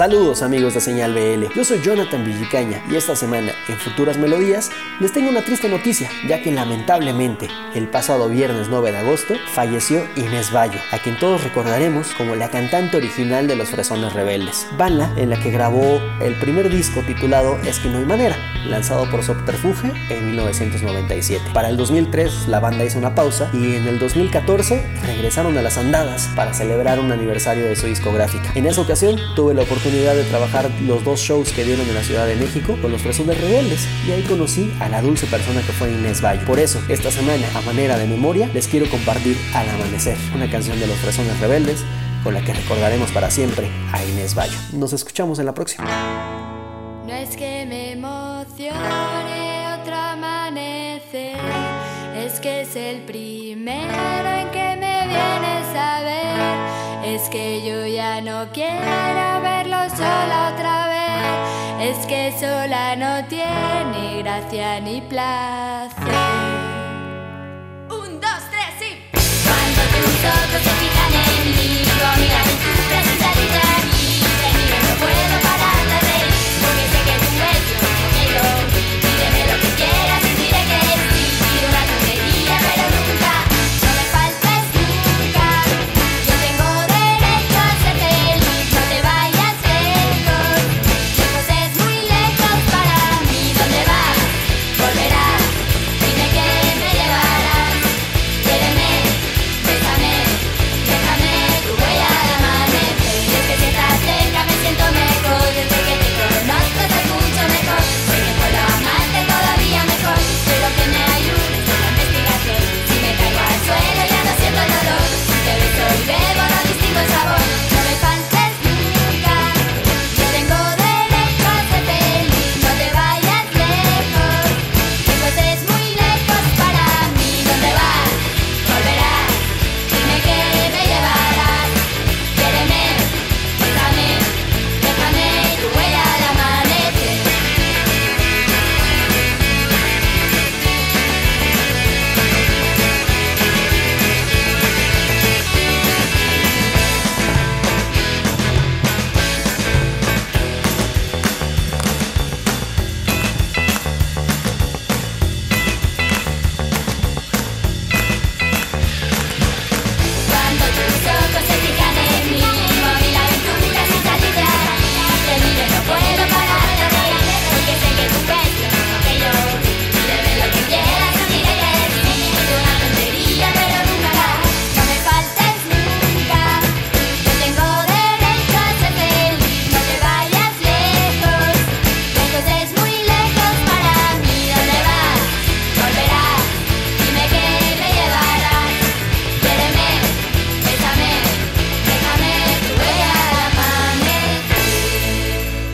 [0.00, 4.70] Saludos amigos de Señal BL, yo soy Jonathan Villicaña y esta semana en Futuras Melodías
[4.98, 10.06] les tengo una triste noticia, ya que lamentablemente el pasado viernes 9 de agosto falleció
[10.16, 15.12] Inés Bayo, a quien todos recordaremos como la cantante original de Los Fresones Rebeldes, banda
[15.18, 19.22] en la que grabó el primer disco titulado Es que no hay manera, lanzado por
[19.22, 21.50] Subterfuge en 1997.
[21.52, 25.76] Para el 2003 la banda hizo una pausa y en el 2014 regresaron a las
[25.76, 28.50] andadas para celebrar un aniversario de su discográfica.
[28.54, 32.02] En esa ocasión tuve la oportunidad de trabajar los dos shows que dieron en la
[32.04, 35.72] Ciudad de México con los Fresones Rebeldes y ahí conocí a la dulce persona que
[35.72, 36.46] fue Inés Bayo.
[36.46, 40.78] Por eso, esta semana, a manera de memoria, les quiero compartir Al Amanecer, una canción
[40.78, 41.80] de los Fresones Rebeldes
[42.22, 44.56] con la que recordaremos para siempre a Inés Bayo.
[44.72, 45.84] Nos escuchamos en la próxima.
[47.04, 51.36] No es que me emocione otro amanecer,
[52.16, 56.79] es que es el primero en que me vienes a ver.
[57.14, 64.22] Es que yo ya no quiero verlo sola otra vez, es que sola no tiene
[64.22, 66.14] gracia ni placer.
[67.88, 68.92] Un, dos, tres y.
[69.42, 75.39] Cuando tus ojos se fijan en mí, en tu presencia de mí, te no puedo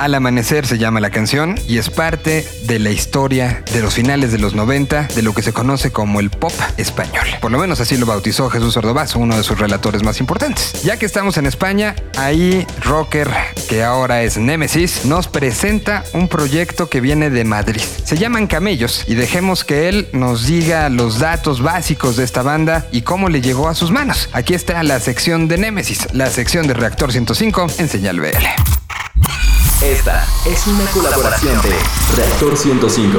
[0.06, 4.30] Al amanecer se llama la canción y es parte de la historia de los finales
[4.30, 7.26] de los 90 de lo que se conoce como el pop español.
[7.40, 10.80] Por lo menos así lo bautizó Jesús Ordovazo, uno de sus relatores más importantes.
[10.84, 13.28] Ya que estamos en España, ahí Rocker,
[13.68, 17.82] que ahora es Nemesis, nos presenta un proyecto que viene de Madrid.
[18.04, 22.86] Se llaman Camellos y dejemos que él nos diga los datos básicos de esta banda
[22.92, 24.28] y cómo le llegó a sus manos.
[24.32, 28.85] Aquí está la sección de Nemesis, la sección de Reactor 105 en Señal BL.
[29.82, 31.68] Esta es una colaboración de
[32.16, 33.18] Reactor 105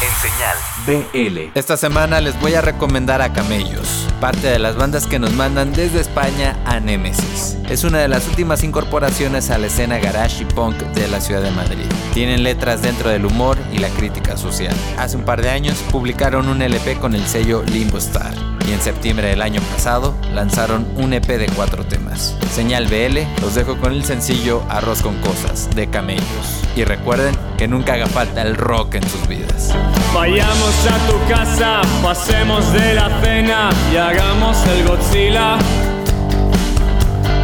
[0.00, 0.56] en Señal
[0.86, 1.50] BL.
[1.54, 5.74] Esta semana les voy a recomendar a Camellos, parte de las bandas que nos mandan
[5.74, 7.58] desde España a Nemesis.
[7.68, 11.42] Es una de las últimas incorporaciones a la escena garage y punk de la ciudad
[11.42, 11.84] de Madrid.
[12.14, 14.74] Tienen letras dentro del humor y la crítica social.
[14.96, 18.80] Hace un par de años publicaron un LP con el sello Limbo Star y en
[18.80, 22.36] septiembre del año pasado lanzaron un EP de cuatro temas.
[22.52, 26.62] Señal BL los dejo con el sencillo Arroz con Cosas de Camellos.
[26.74, 29.72] Y recuerden que nunca haga falta el rock en sus vidas.
[30.12, 35.58] Vayamos a tu casa, pasemos de la cena y hagamos el Godzilla.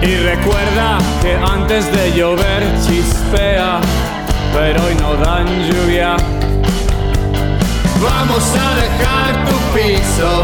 [0.03, 3.81] Y recuerda que antes de llover chispea,
[4.53, 6.17] pero hoy no dan lluvia.
[8.03, 10.43] Vamos a dejar tu piso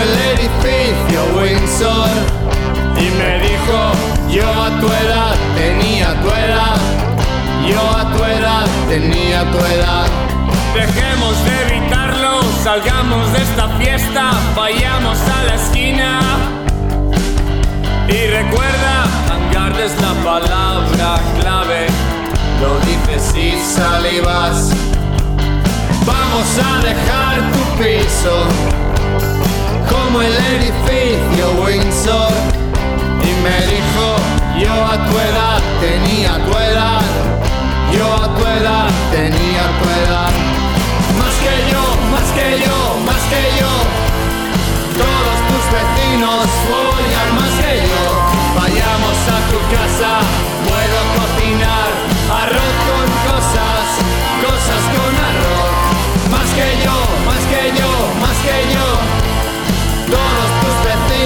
[0.00, 2.08] el edificio Windsor.
[2.96, 3.92] Y me dijo,
[4.30, 6.76] yo a tu edad tenía tu edad,
[7.68, 10.06] yo a tu edad tenía tu edad.
[10.74, 16.20] Dejemos de evitarlo, salgamos de esta fiesta, vayamos a la esquina.
[18.08, 21.86] Y recuerda, hangar es la palabra clave,
[22.60, 24.70] lo dices y salivas.
[26.04, 28.91] Vamos a dejar tu piso
[30.12, 32.32] como el edificio Windsor.
[33.24, 34.06] Y me dijo,
[34.58, 37.02] yo a tu edad tenía tu edad,
[37.96, 40.32] yo a tu edad tenía tu edad.
[41.18, 43.72] Más que yo, más que yo, más que yo.
[45.00, 46.21] Todos tus vecinos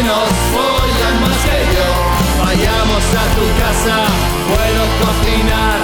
[0.07, 2.45] vecinos follan más que yo.
[2.45, 3.97] Vayamos a tu casa,
[4.49, 5.79] puedo cocinar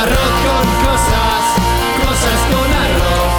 [0.00, 1.42] arroz con cosas,
[2.00, 3.34] cosas con arroz.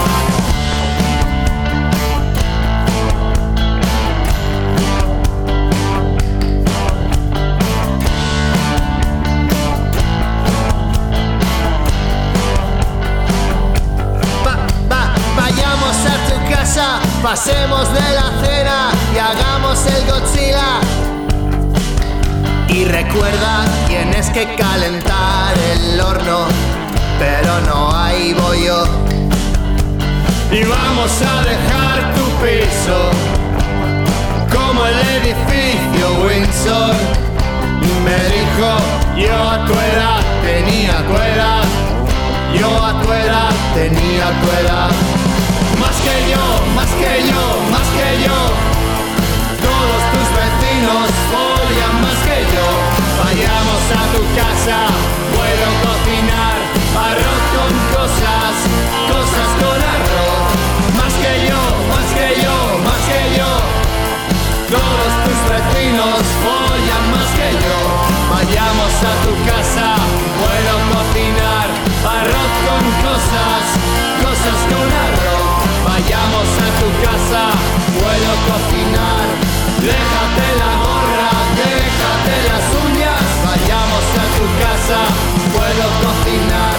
[14.46, 14.58] Va-
[14.92, 18.87] va- vayamos a tu casa, pasemos de la cena
[19.28, 20.80] hagamos el Godzilla.
[22.70, 26.46] Y recuerda, tienes que calentar el horno,
[27.20, 28.86] pero no hay bollo.
[30.52, 33.00] Y vamos a dejar tu piso
[34.54, 36.96] como el edificio Windsor.
[38.06, 38.70] Me dijo,
[39.18, 41.64] yo a tu edad tenía tu edad,
[42.58, 44.90] yo a tu edad tenía tu edad.
[45.82, 46.44] Más que yo,
[46.76, 48.67] más que yo, más que yo.
[53.38, 54.78] Vayamos a tu casa,
[55.30, 56.58] puedo cocinar
[56.98, 58.54] arroz con cosas,
[59.14, 60.50] cosas con arroz.
[60.98, 61.62] Más que yo,
[61.94, 63.52] más que yo, más que yo.
[64.74, 67.78] Todos tus vecinos follan más que yo.
[68.34, 69.88] Vayamos a tu casa,
[70.42, 71.68] puedo cocinar
[72.10, 73.64] arroz con cosas,
[74.18, 75.46] cosas con arroz.
[75.86, 77.44] Vayamos a tu casa,
[78.02, 79.26] puedo cocinar.
[79.78, 81.37] Déjate la gorra,
[84.96, 86.76] puedo cocinar.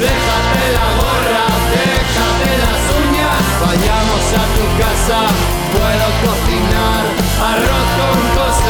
[0.00, 1.44] Déjate la gorra,
[1.76, 3.42] déjate las uñas.
[3.60, 5.20] Vayamos a tu casa,
[5.72, 7.02] puedo cocinar.
[7.50, 8.61] Arroz con cosas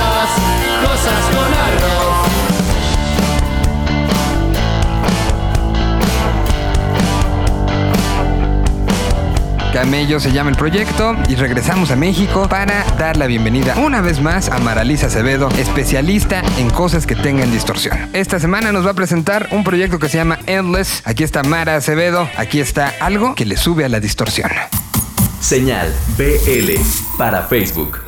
[9.72, 14.20] Camello se llama el proyecto y regresamos a México para dar la bienvenida una vez
[14.20, 18.10] más a Maralisa Acevedo, especialista en cosas que tengan distorsión.
[18.12, 21.02] Esta semana nos va a presentar un proyecto que se llama Endless.
[21.06, 24.50] Aquí está Mara Acevedo, aquí está algo que le sube a la distorsión.
[25.40, 26.72] Señal BL
[27.16, 28.00] para Facebook.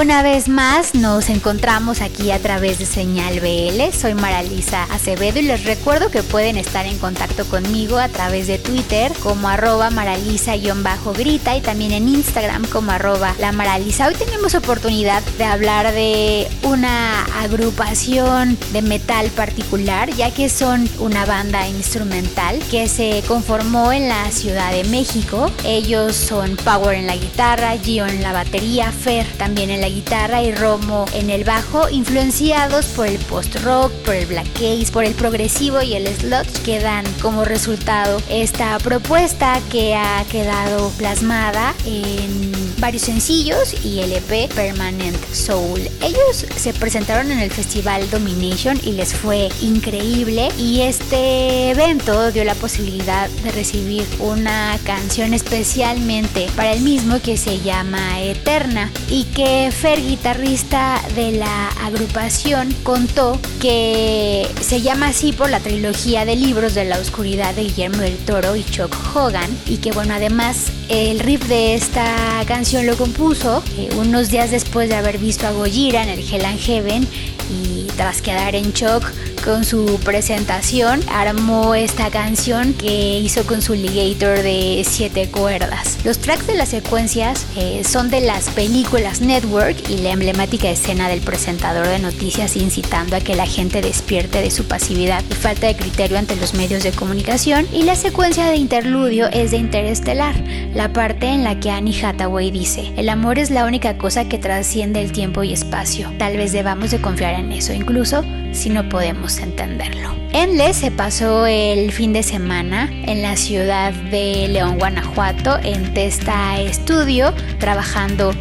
[0.00, 3.92] Una vez más nos encontramos aquí a través de Señal BL.
[3.92, 8.58] Soy Maralisa Acevedo y les recuerdo que pueden estar en contacto conmigo a través de
[8.58, 14.06] Twitter como arroba maralisa-grita y también en Instagram como arroba la maralisa.
[14.06, 21.26] Hoy tenemos oportunidad de hablar de una agrupación de metal particular ya que son una
[21.26, 25.50] banda instrumental que se conformó en la Ciudad de México.
[25.64, 30.42] Ellos son Power en la guitarra, Gio en la batería, Fer también en la guitarra
[30.42, 35.14] y Romo en el bajo, influenciados por el post-rock, por el black case, por el
[35.14, 42.67] progresivo y el sludge que dan como resultado esta propuesta que ha quedado plasmada en
[42.78, 45.80] varios sencillos y el EP Permanent Soul.
[46.02, 52.44] Ellos se presentaron en el festival Domination y les fue increíble y este evento dio
[52.44, 59.24] la posibilidad de recibir una canción especialmente para el mismo que se llama Eterna y
[59.24, 66.36] que Fer, guitarrista de la agrupación, contó que se llama así por la trilogía de
[66.36, 70.66] libros de la oscuridad de Guillermo del Toro y Chuck Hogan y que bueno además
[70.88, 72.14] el riff de esta
[72.46, 76.44] canción lo compuso eh, unos días después de haber visto a Gojira en el Hell
[76.44, 77.08] and Heaven
[77.50, 79.04] y tras quedar en shock
[79.44, 85.98] con su presentación, armó esta canción que hizo con su ligator de 7 cuerdas.
[86.04, 91.08] Los tracks de las secuencias eh, son de las películas Network y la emblemática escena
[91.08, 95.66] del presentador de noticias incitando a que la gente despierte de su pasividad y falta
[95.66, 97.66] de criterio ante los medios de comunicación.
[97.72, 100.36] Y la secuencia de interludio es de Interestelar,
[100.74, 104.38] la parte en la que Annie Hathaway dice, el amor es la única cosa que
[104.38, 106.12] trasciende el tiempo y espacio.
[106.18, 108.22] Tal vez debamos de confiar en eso, incluso
[108.52, 110.14] si no podemos entenderlo.
[110.32, 116.56] Endless se pasó el fin de semana en la ciudad de León, Guanajuato, en Testa
[116.70, 118.32] Studio, trabajando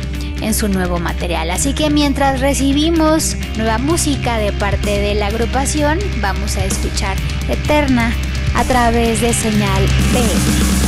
[0.42, 1.50] en su nuevo material.
[1.50, 7.16] Así que mientras recibimos nueva música de parte de la agrupación, vamos a escuchar
[7.50, 8.12] Eterna
[8.54, 10.87] a través de señal B.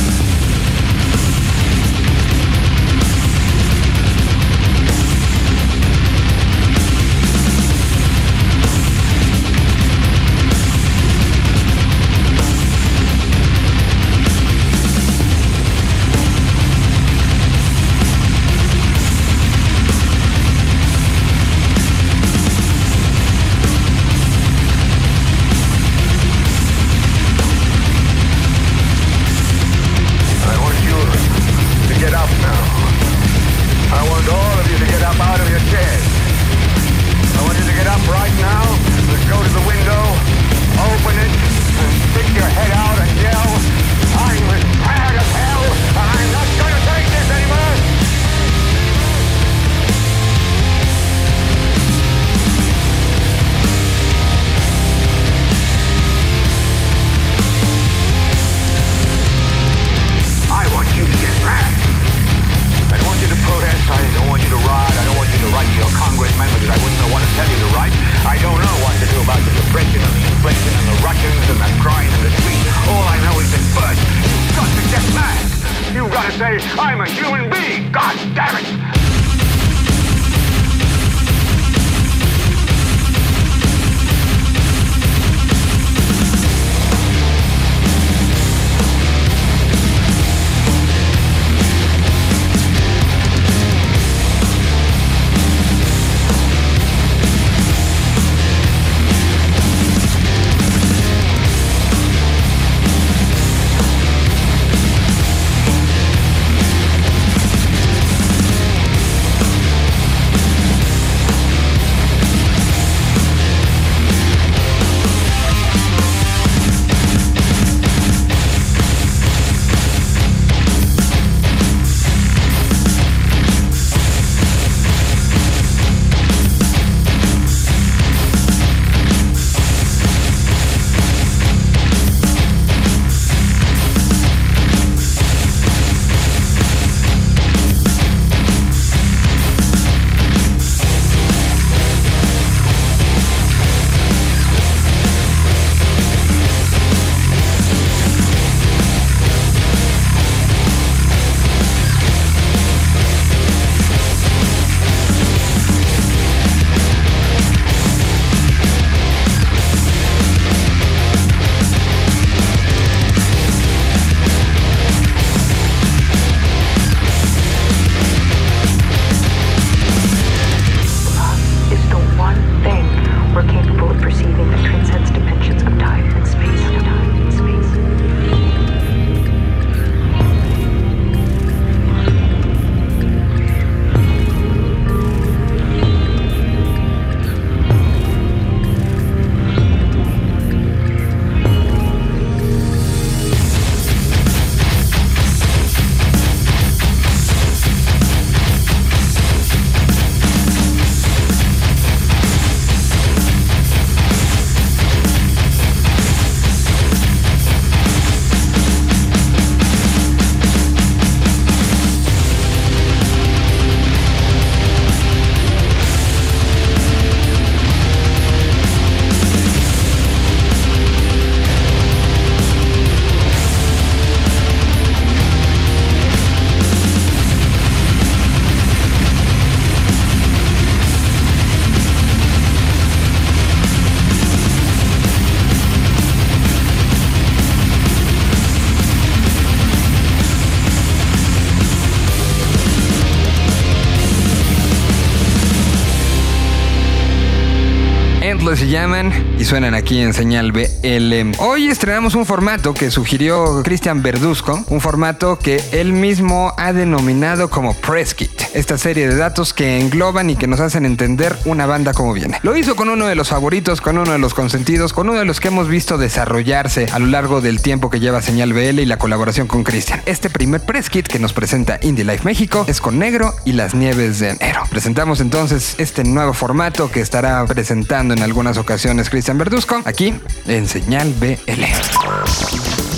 [248.50, 251.32] Ruthless se y suenan aquí en señal BL.
[251.38, 257.48] Hoy estrenamos un formato que sugirió Cristian Verduzco, un formato que él mismo ha denominado
[257.48, 261.64] como Press Kit, esta serie de datos que engloban y que nos hacen entender una
[261.64, 262.38] banda como viene.
[262.42, 265.24] Lo hizo con uno de los favoritos, con uno de los consentidos, con uno de
[265.24, 268.84] los que hemos visto desarrollarse a lo largo del tiempo que lleva señal BL y
[268.84, 270.02] la colaboración con Cristian.
[270.04, 273.74] Este primer Press Kit que nos presenta Indie Life México es con Negro y las
[273.74, 274.64] Nieves de Enero.
[274.68, 280.14] Presentamos entonces este nuevo formato que estará presentando en algunas ocasiones Cristian Verduzco aquí
[280.46, 281.64] en Señal BL.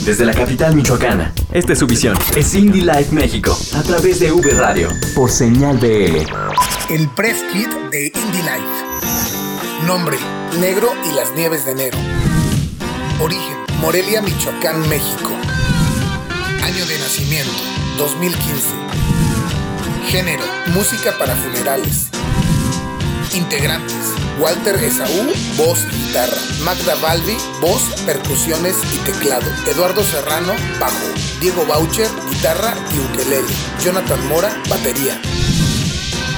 [0.05, 2.19] Desde la capital michoacana, esta es su visión.
[2.37, 6.27] Es Indie Life México, a través de V Radio, por señal BL.
[6.91, 9.87] El press kit de Indie Life.
[9.87, 10.17] Nombre:
[10.61, 11.99] Negro y las Nieves de Enero.
[13.21, 15.31] Origen: Morelia, Michoacán, México.
[16.65, 17.53] Año de nacimiento:
[17.99, 18.69] 2015.
[20.09, 20.43] Género:
[20.75, 22.09] Música para funerales.
[23.35, 26.37] Integrantes: Walter Esaú, voz y guitarra.
[26.63, 29.51] Magda Balbi, voz, percusiones y teclado.
[29.67, 30.99] Eduardo Serrano, bajo.
[31.41, 33.49] Diego Boucher, guitarra y ukelele.
[33.83, 35.21] Jonathan Mora, batería.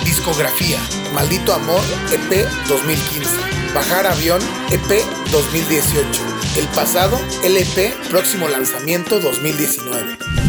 [0.05, 0.79] Discografía:
[1.13, 1.83] Maldito Amor,
[2.13, 3.31] EP 2015.
[3.75, 4.41] Bajar Avión,
[4.71, 6.23] EP 2018.
[6.57, 10.44] El pasado, LP, próximo lanzamiento 2019.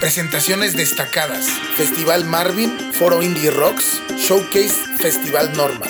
[0.00, 1.46] Presentaciones destacadas:
[1.76, 5.86] Festival Marvin, Foro Indie Rocks, Showcase Festival Norma.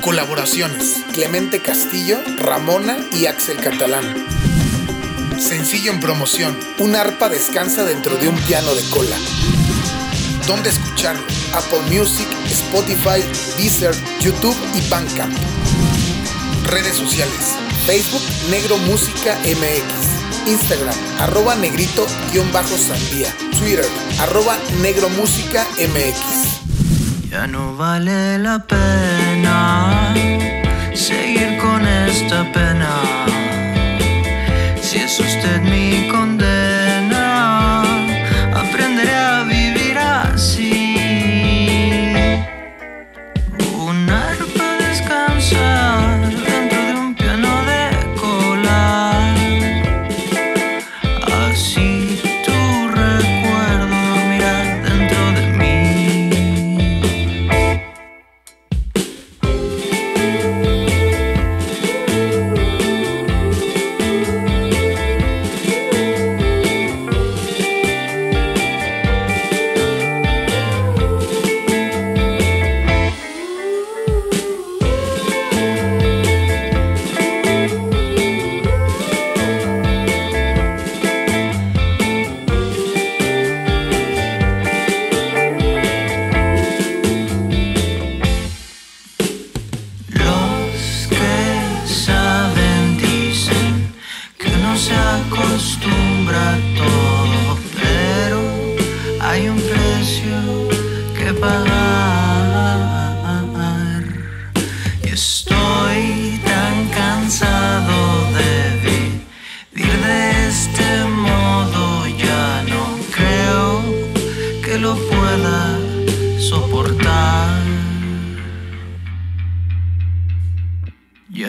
[0.00, 4.26] Colaboraciones: Clemente Castillo, Ramona y Axel Catalán.
[5.38, 9.16] Sencillo en promoción: Un arpa descansa dentro de un piano de cola.
[10.48, 11.22] ¿Dónde escucharlo?
[11.54, 13.22] Apple Music, Spotify,
[13.56, 15.38] Deezer, YouTube y Bandcamp.
[16.64, 17.54] Redes sociales:
[17.86, 20.19] Facebook Negro Música MX.
[20.50, 23.28] Instagram, arroba negrito-sandía.
[23.58, 23.86] Twitter,
[24.20, 27.30] arroba negro música MX.
[27.30, 30.12] Ya no vale la pena
[30.94, 32.90] seguir con esta pena.
[34.82, 36.49] Si es usted mi condena,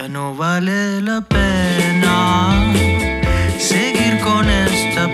[0.10, 2.74] No vale la pena
[3.60, 5.08] seguir con esta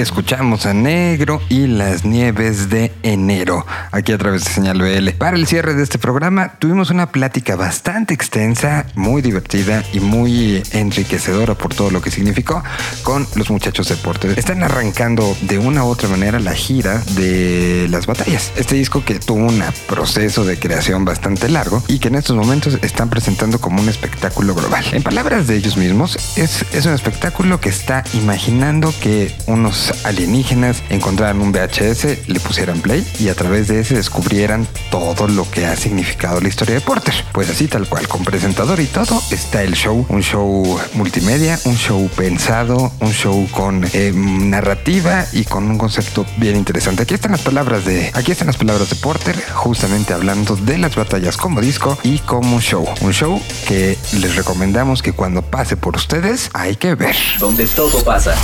[0.00, 5.10] escuchamos a Negro y las nieves de enero, aquí a través de Señal BL.
[5.18, 10.62] Para el cierre de este programa tuvimos una plática bastante extensa, muy divertida y muy
[10.72, 12.62] enriquecedora por todo lo que significó
[13.02, 13.98] con los muchachos de.
[14.36, 18.52] Están arrancando de una u otra manera la gira de las batallas.
[18.56, 22.78] Este disco que tuvo un proceso de creación bastante largo y que en estos momentos
[22.82, 24.84] están presentando como un espectáculo global.
[24.92, 30.82] En palabras de ellos mismos, es, es un espectáculo que está imaginando que unos alienígenas
[30.90, 35.66] encontraran un VHS, le pusieran play y a través de ese descubrieran todo lo que
[35.66, 37.14] ha significado la historia de Porter.
[37.32, 41.76] Pues así tal cual, con presentador y todo, está el show, un show multimedia, un
[41.76, 47.02] show pensado, un show con eh, narrativa y con un concepto bien interesante.
[47.02, 50.94] Aquí están las palabras de, aquí están las palabras de Porter, justamente hablando de las
[50.94, 52.86] batallas como disco y como show.
[53.00, 57.16] Un show que les recomendamos que cuando pase por ustedes hay que ver.
[57.38, 58.34] Donde todo pasa.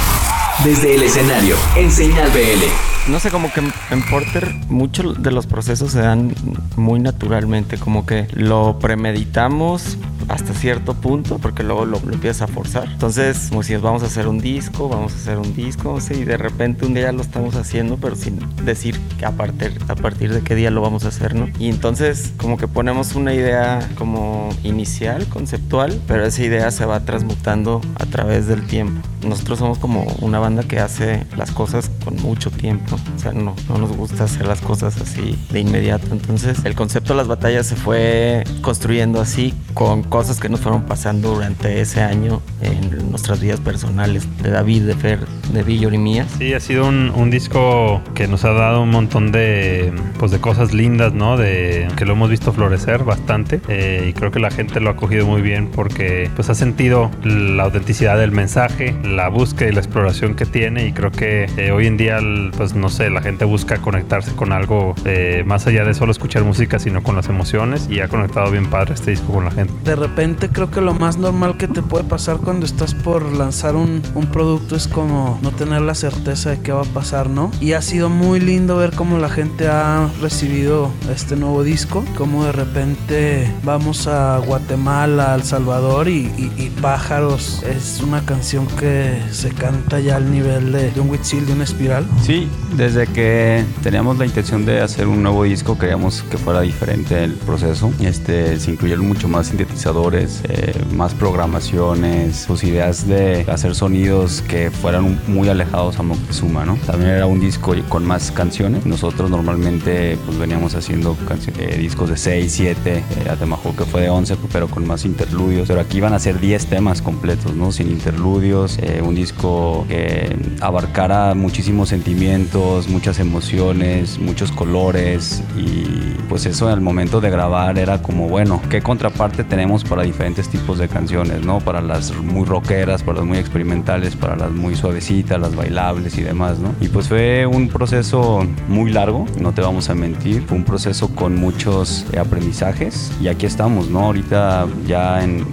[0.62, 3.10] Desde el escenario, en Señal BL.
[3.10, 6.34] No sé, como que en Porter muchos de los procesos se dan
[6.76, 9.98] muy naturalmente, como que lo premeditamos
[10.28, 12.88] hasta cierto punto, porque luego lo, lo empiezas a forzar.
[12.90, 16.24] Entonces, como si vamos a hacer un disco, vamos a hacer un disco, sí, y
[16.24, 20.32] de repente un día lo estamos haciendo, pero sin decir que a partir, a partir
[20.32, 21.48] de qué día lo vamos a hacer, ¿no?
[21.58, 27.00] Y entonces, como que ponemos una idea como inicial, conceptual, pero esa idea se va
[27.00, 29.06] transmutando a través del tiempo.
[29.26, 33.56] Nosotros somos como una banda que hace las cosas con mucho tiempo, o sea, no,
[33.70, 36.08] no nos gusta hacer las cosas así de inmediato.
[36.12, 40.82] Entonces, el concepto de las batallas se fue construyendo así con cosas que nos fueron
[40.82, 45.20] pasando durante ese año en nuestras vidas personales, de David, de Fer,
[45.52, 46.28] de Villor y mías.
[46.36, 50.40] Sí, ha sido un, un, disco que nos ha dado un montón de, pues, de
[50.40, 51.38] cosas lindas, ¿no?
[51.38, 54.96] De, que lo hemos visto florecer bastante eh, y creo que la gente lo ha
[54.96, 59.80] cogido muy bien porque pues ha sentido la autenticidad del mensaje, la búsqueda y la
[59.80, 62.18] exploración que tiene y creo que eh, hoy en día,
[62.56, 66.44] pues no sé, la gente busca conectarse con algo eh, más allá de solo escuchar
[66.44, 69.72] música, sino con las emociones y ha conectado bien padre este disco con la gente.
[69.84, 73.76] De repente creo que lo más normal que te puede pasar cuando estás por lanzar
[73.76, 77.50] un, un producto es como no tener la certeza de qué va a pasar, ¿no?
[77.60, 82.44] Y ha sido muy lindo ver cómo la gente ha recibido este nuevo disco, cómo
[82.44, 88.66] de repente vamos a Guatemala, a El Salvador y, y, y Pájaros es una canción
[88.66, 92.06] que se canta ya al nivel de, de un Whitfield, de una espiral.
[92.22, 97.22] Sí, desde que teníamos la intención de hacer un nuevo disco queríamos que fuera diferente
[97.24, 103.74] el proceso, este, se incluyeron mucho más sintetizadores, eh, más programaciones, pues ideas de hacer
[103.74, 106.76] sonidos que fueran muy alejados a Moctezuma, ¿no?
[106.86, 108.86] También era un disco con más canciones.
[108.86, 111.16] Nosotros normalmente pues veníamos haciendo
[111.58, 115.68] eh, discos de 6, 7, eh, Atemajo que fue de 11, pero con más interludios.
[115.68, 117.72] Pero aquí iban a ser 10 temas completos, ¿no?
[117.72, 120.13] Sin interludios, eh, un disco que
[120.60, 128.02] abarcara muchísimos sentimientos, muchas emociones, muchos colores y pues eso al momento de grabar era
[128.02, 131.60] como, bueno, ¿qué contraparte tenemos para diferentes tipos de canciones, ¿no?
[131.60, 136.22] Para las muy rockeras, para las muy experimentales, para las muy suavecitas, las bailables y
[136.22, 136.74] demás, ¿no?
[136.80, 141.08] Y pues fue un proceso muy largo, no te vamos a mentir, fue un proceso
[141.14, 144.00] con muchos aprendizajes y aquí estamos, ¿no?
[144.00, 145.44] Ahorita ya en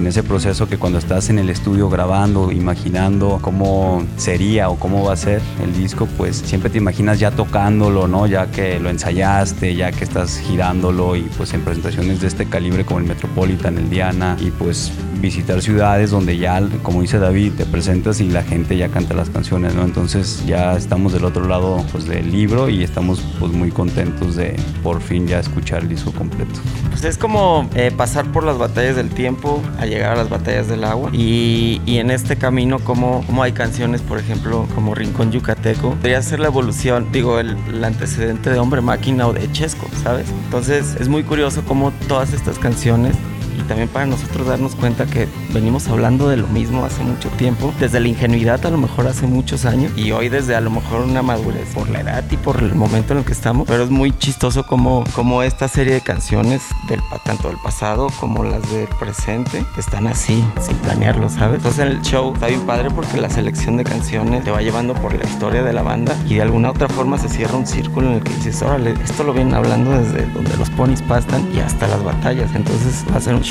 [0.00, 5.04] en ese proceso que cuando estás en el estudio grabando, imaginando cómo sería o cómo
[5.04, 8.26] va a ser el disco, pues siempre te imaginas ya tocándolo, ¿no?
[8.26, 12.84] Ya que lo ensayaste, ya que estás girándolo y pues en presentaciones de este calibre
[12.84, 14.90] como el Metropolitan, el Diana y pues
[15.20, 19.28] visitar ciudades donde ya, como dice David, te presentas y la gente ya canta las
[19.28, 19.84] canciones, ¿no?
[19.84, 24.56] Entonces ya estamos del otro lado pues del libro y estamos pues muy contentos de
[24.82, 26.58] por fin ya escuchar el disco completo.
[26.88, 30.84] Pues es como eh, pasar por las batallas del tiempo llegar a las batallas del
[30.84, 35.90] agua y, y en este camino como, como hay canciones, por ejemplo, como Rincón Yucateco,
[35.96, 40.26] podría ser la evolución, digo, el, el antecedente de Hombre Máquina o de Chesco, ¿sabes?
[40.44, 43.16] Entonces es muy curioso cómo todas estas canciones
[43.60, 47.72] y también para nosotros darnos cuenta que venimos hablando de lo mismo hace mucho tiempo,
[47.78, 51.02] desde la ingenuidad a lo mejor hace muchos años y hoy desde a lo mejor
[51.02, 53.90] una madurez por la edad y por el momento en el que estamos, pero es
[53.90, 58.88] muy chistoso como, como esta serie de canciones del tanto del pasado como las del
[58.98, 61.56] presente están así, sin planearlo, ¿sabes?
[61.56, 65.14] Entonces el show está bien padre porque la selección de canciones te va llevando por
[65.14, 68.14] la historia de la banda y de alguna otra forma se cierra un círculo en
[68.14, 71.86] el que dices, órale, esto lo vienen hablando desde donde los ponis pastan y hasta
[71.86, 73.42] las batallas, entonces va a ser un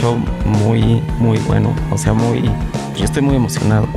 [0.45, 1.74] muy, muy bueno.
[1.91, 2.50] O sea, muy.
[2.97, 3.88] Yo estoy muy emocionado.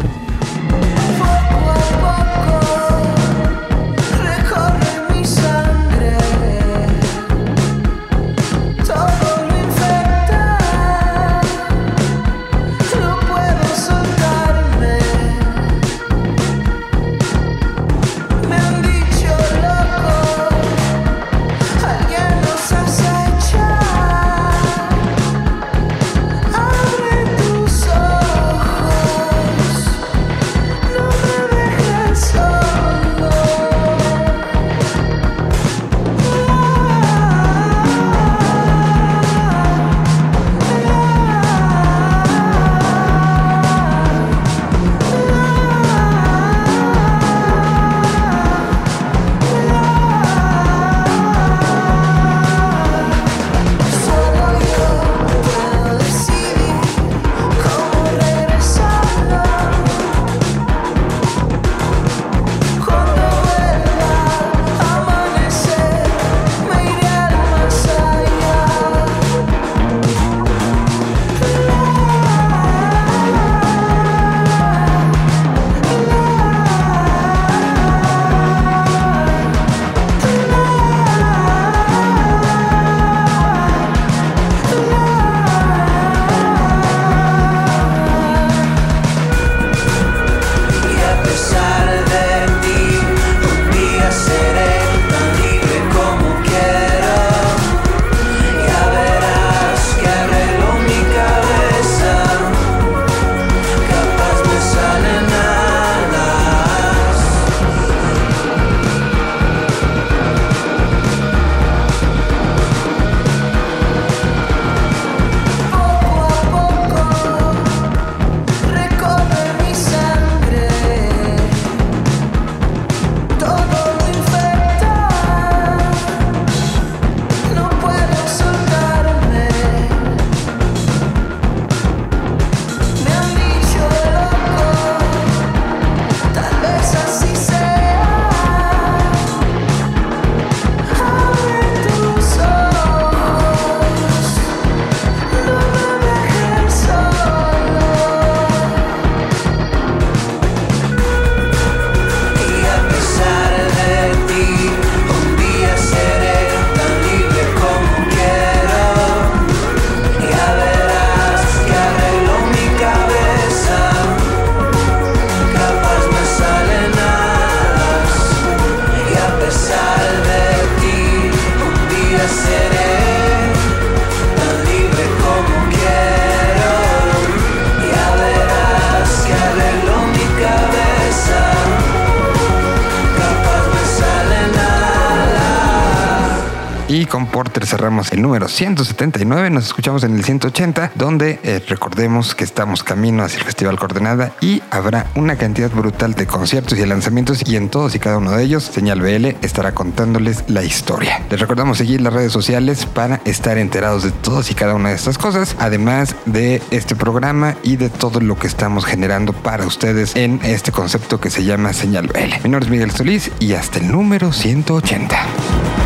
[188.11, 189.51] El número 179.
[189.51, 194.33] Nos escuchamos en el 180, donde eh, recordemos que estamos camino hacia el Festival Coordenada
[194.41, 197.47] y habrá una cantidad brutal de conciertos y lanzamientos.
[197.47, 201.23] Y en todos y cada uno de ellos, Señal BL estará contándoles la historia.
[201.31, 204.97] Les recordamos seguir las redes sociales para estar enterados de todas y cada una de
[204.97, 210.17] estas cosas, además de este programa y de todo lo que estamos generando para ustedes
[210.17, 212.43] en este concepto que se llama Señal BL.
[212.43, 215.82] Mi nombre es Miguel Solís y hasta el número 180.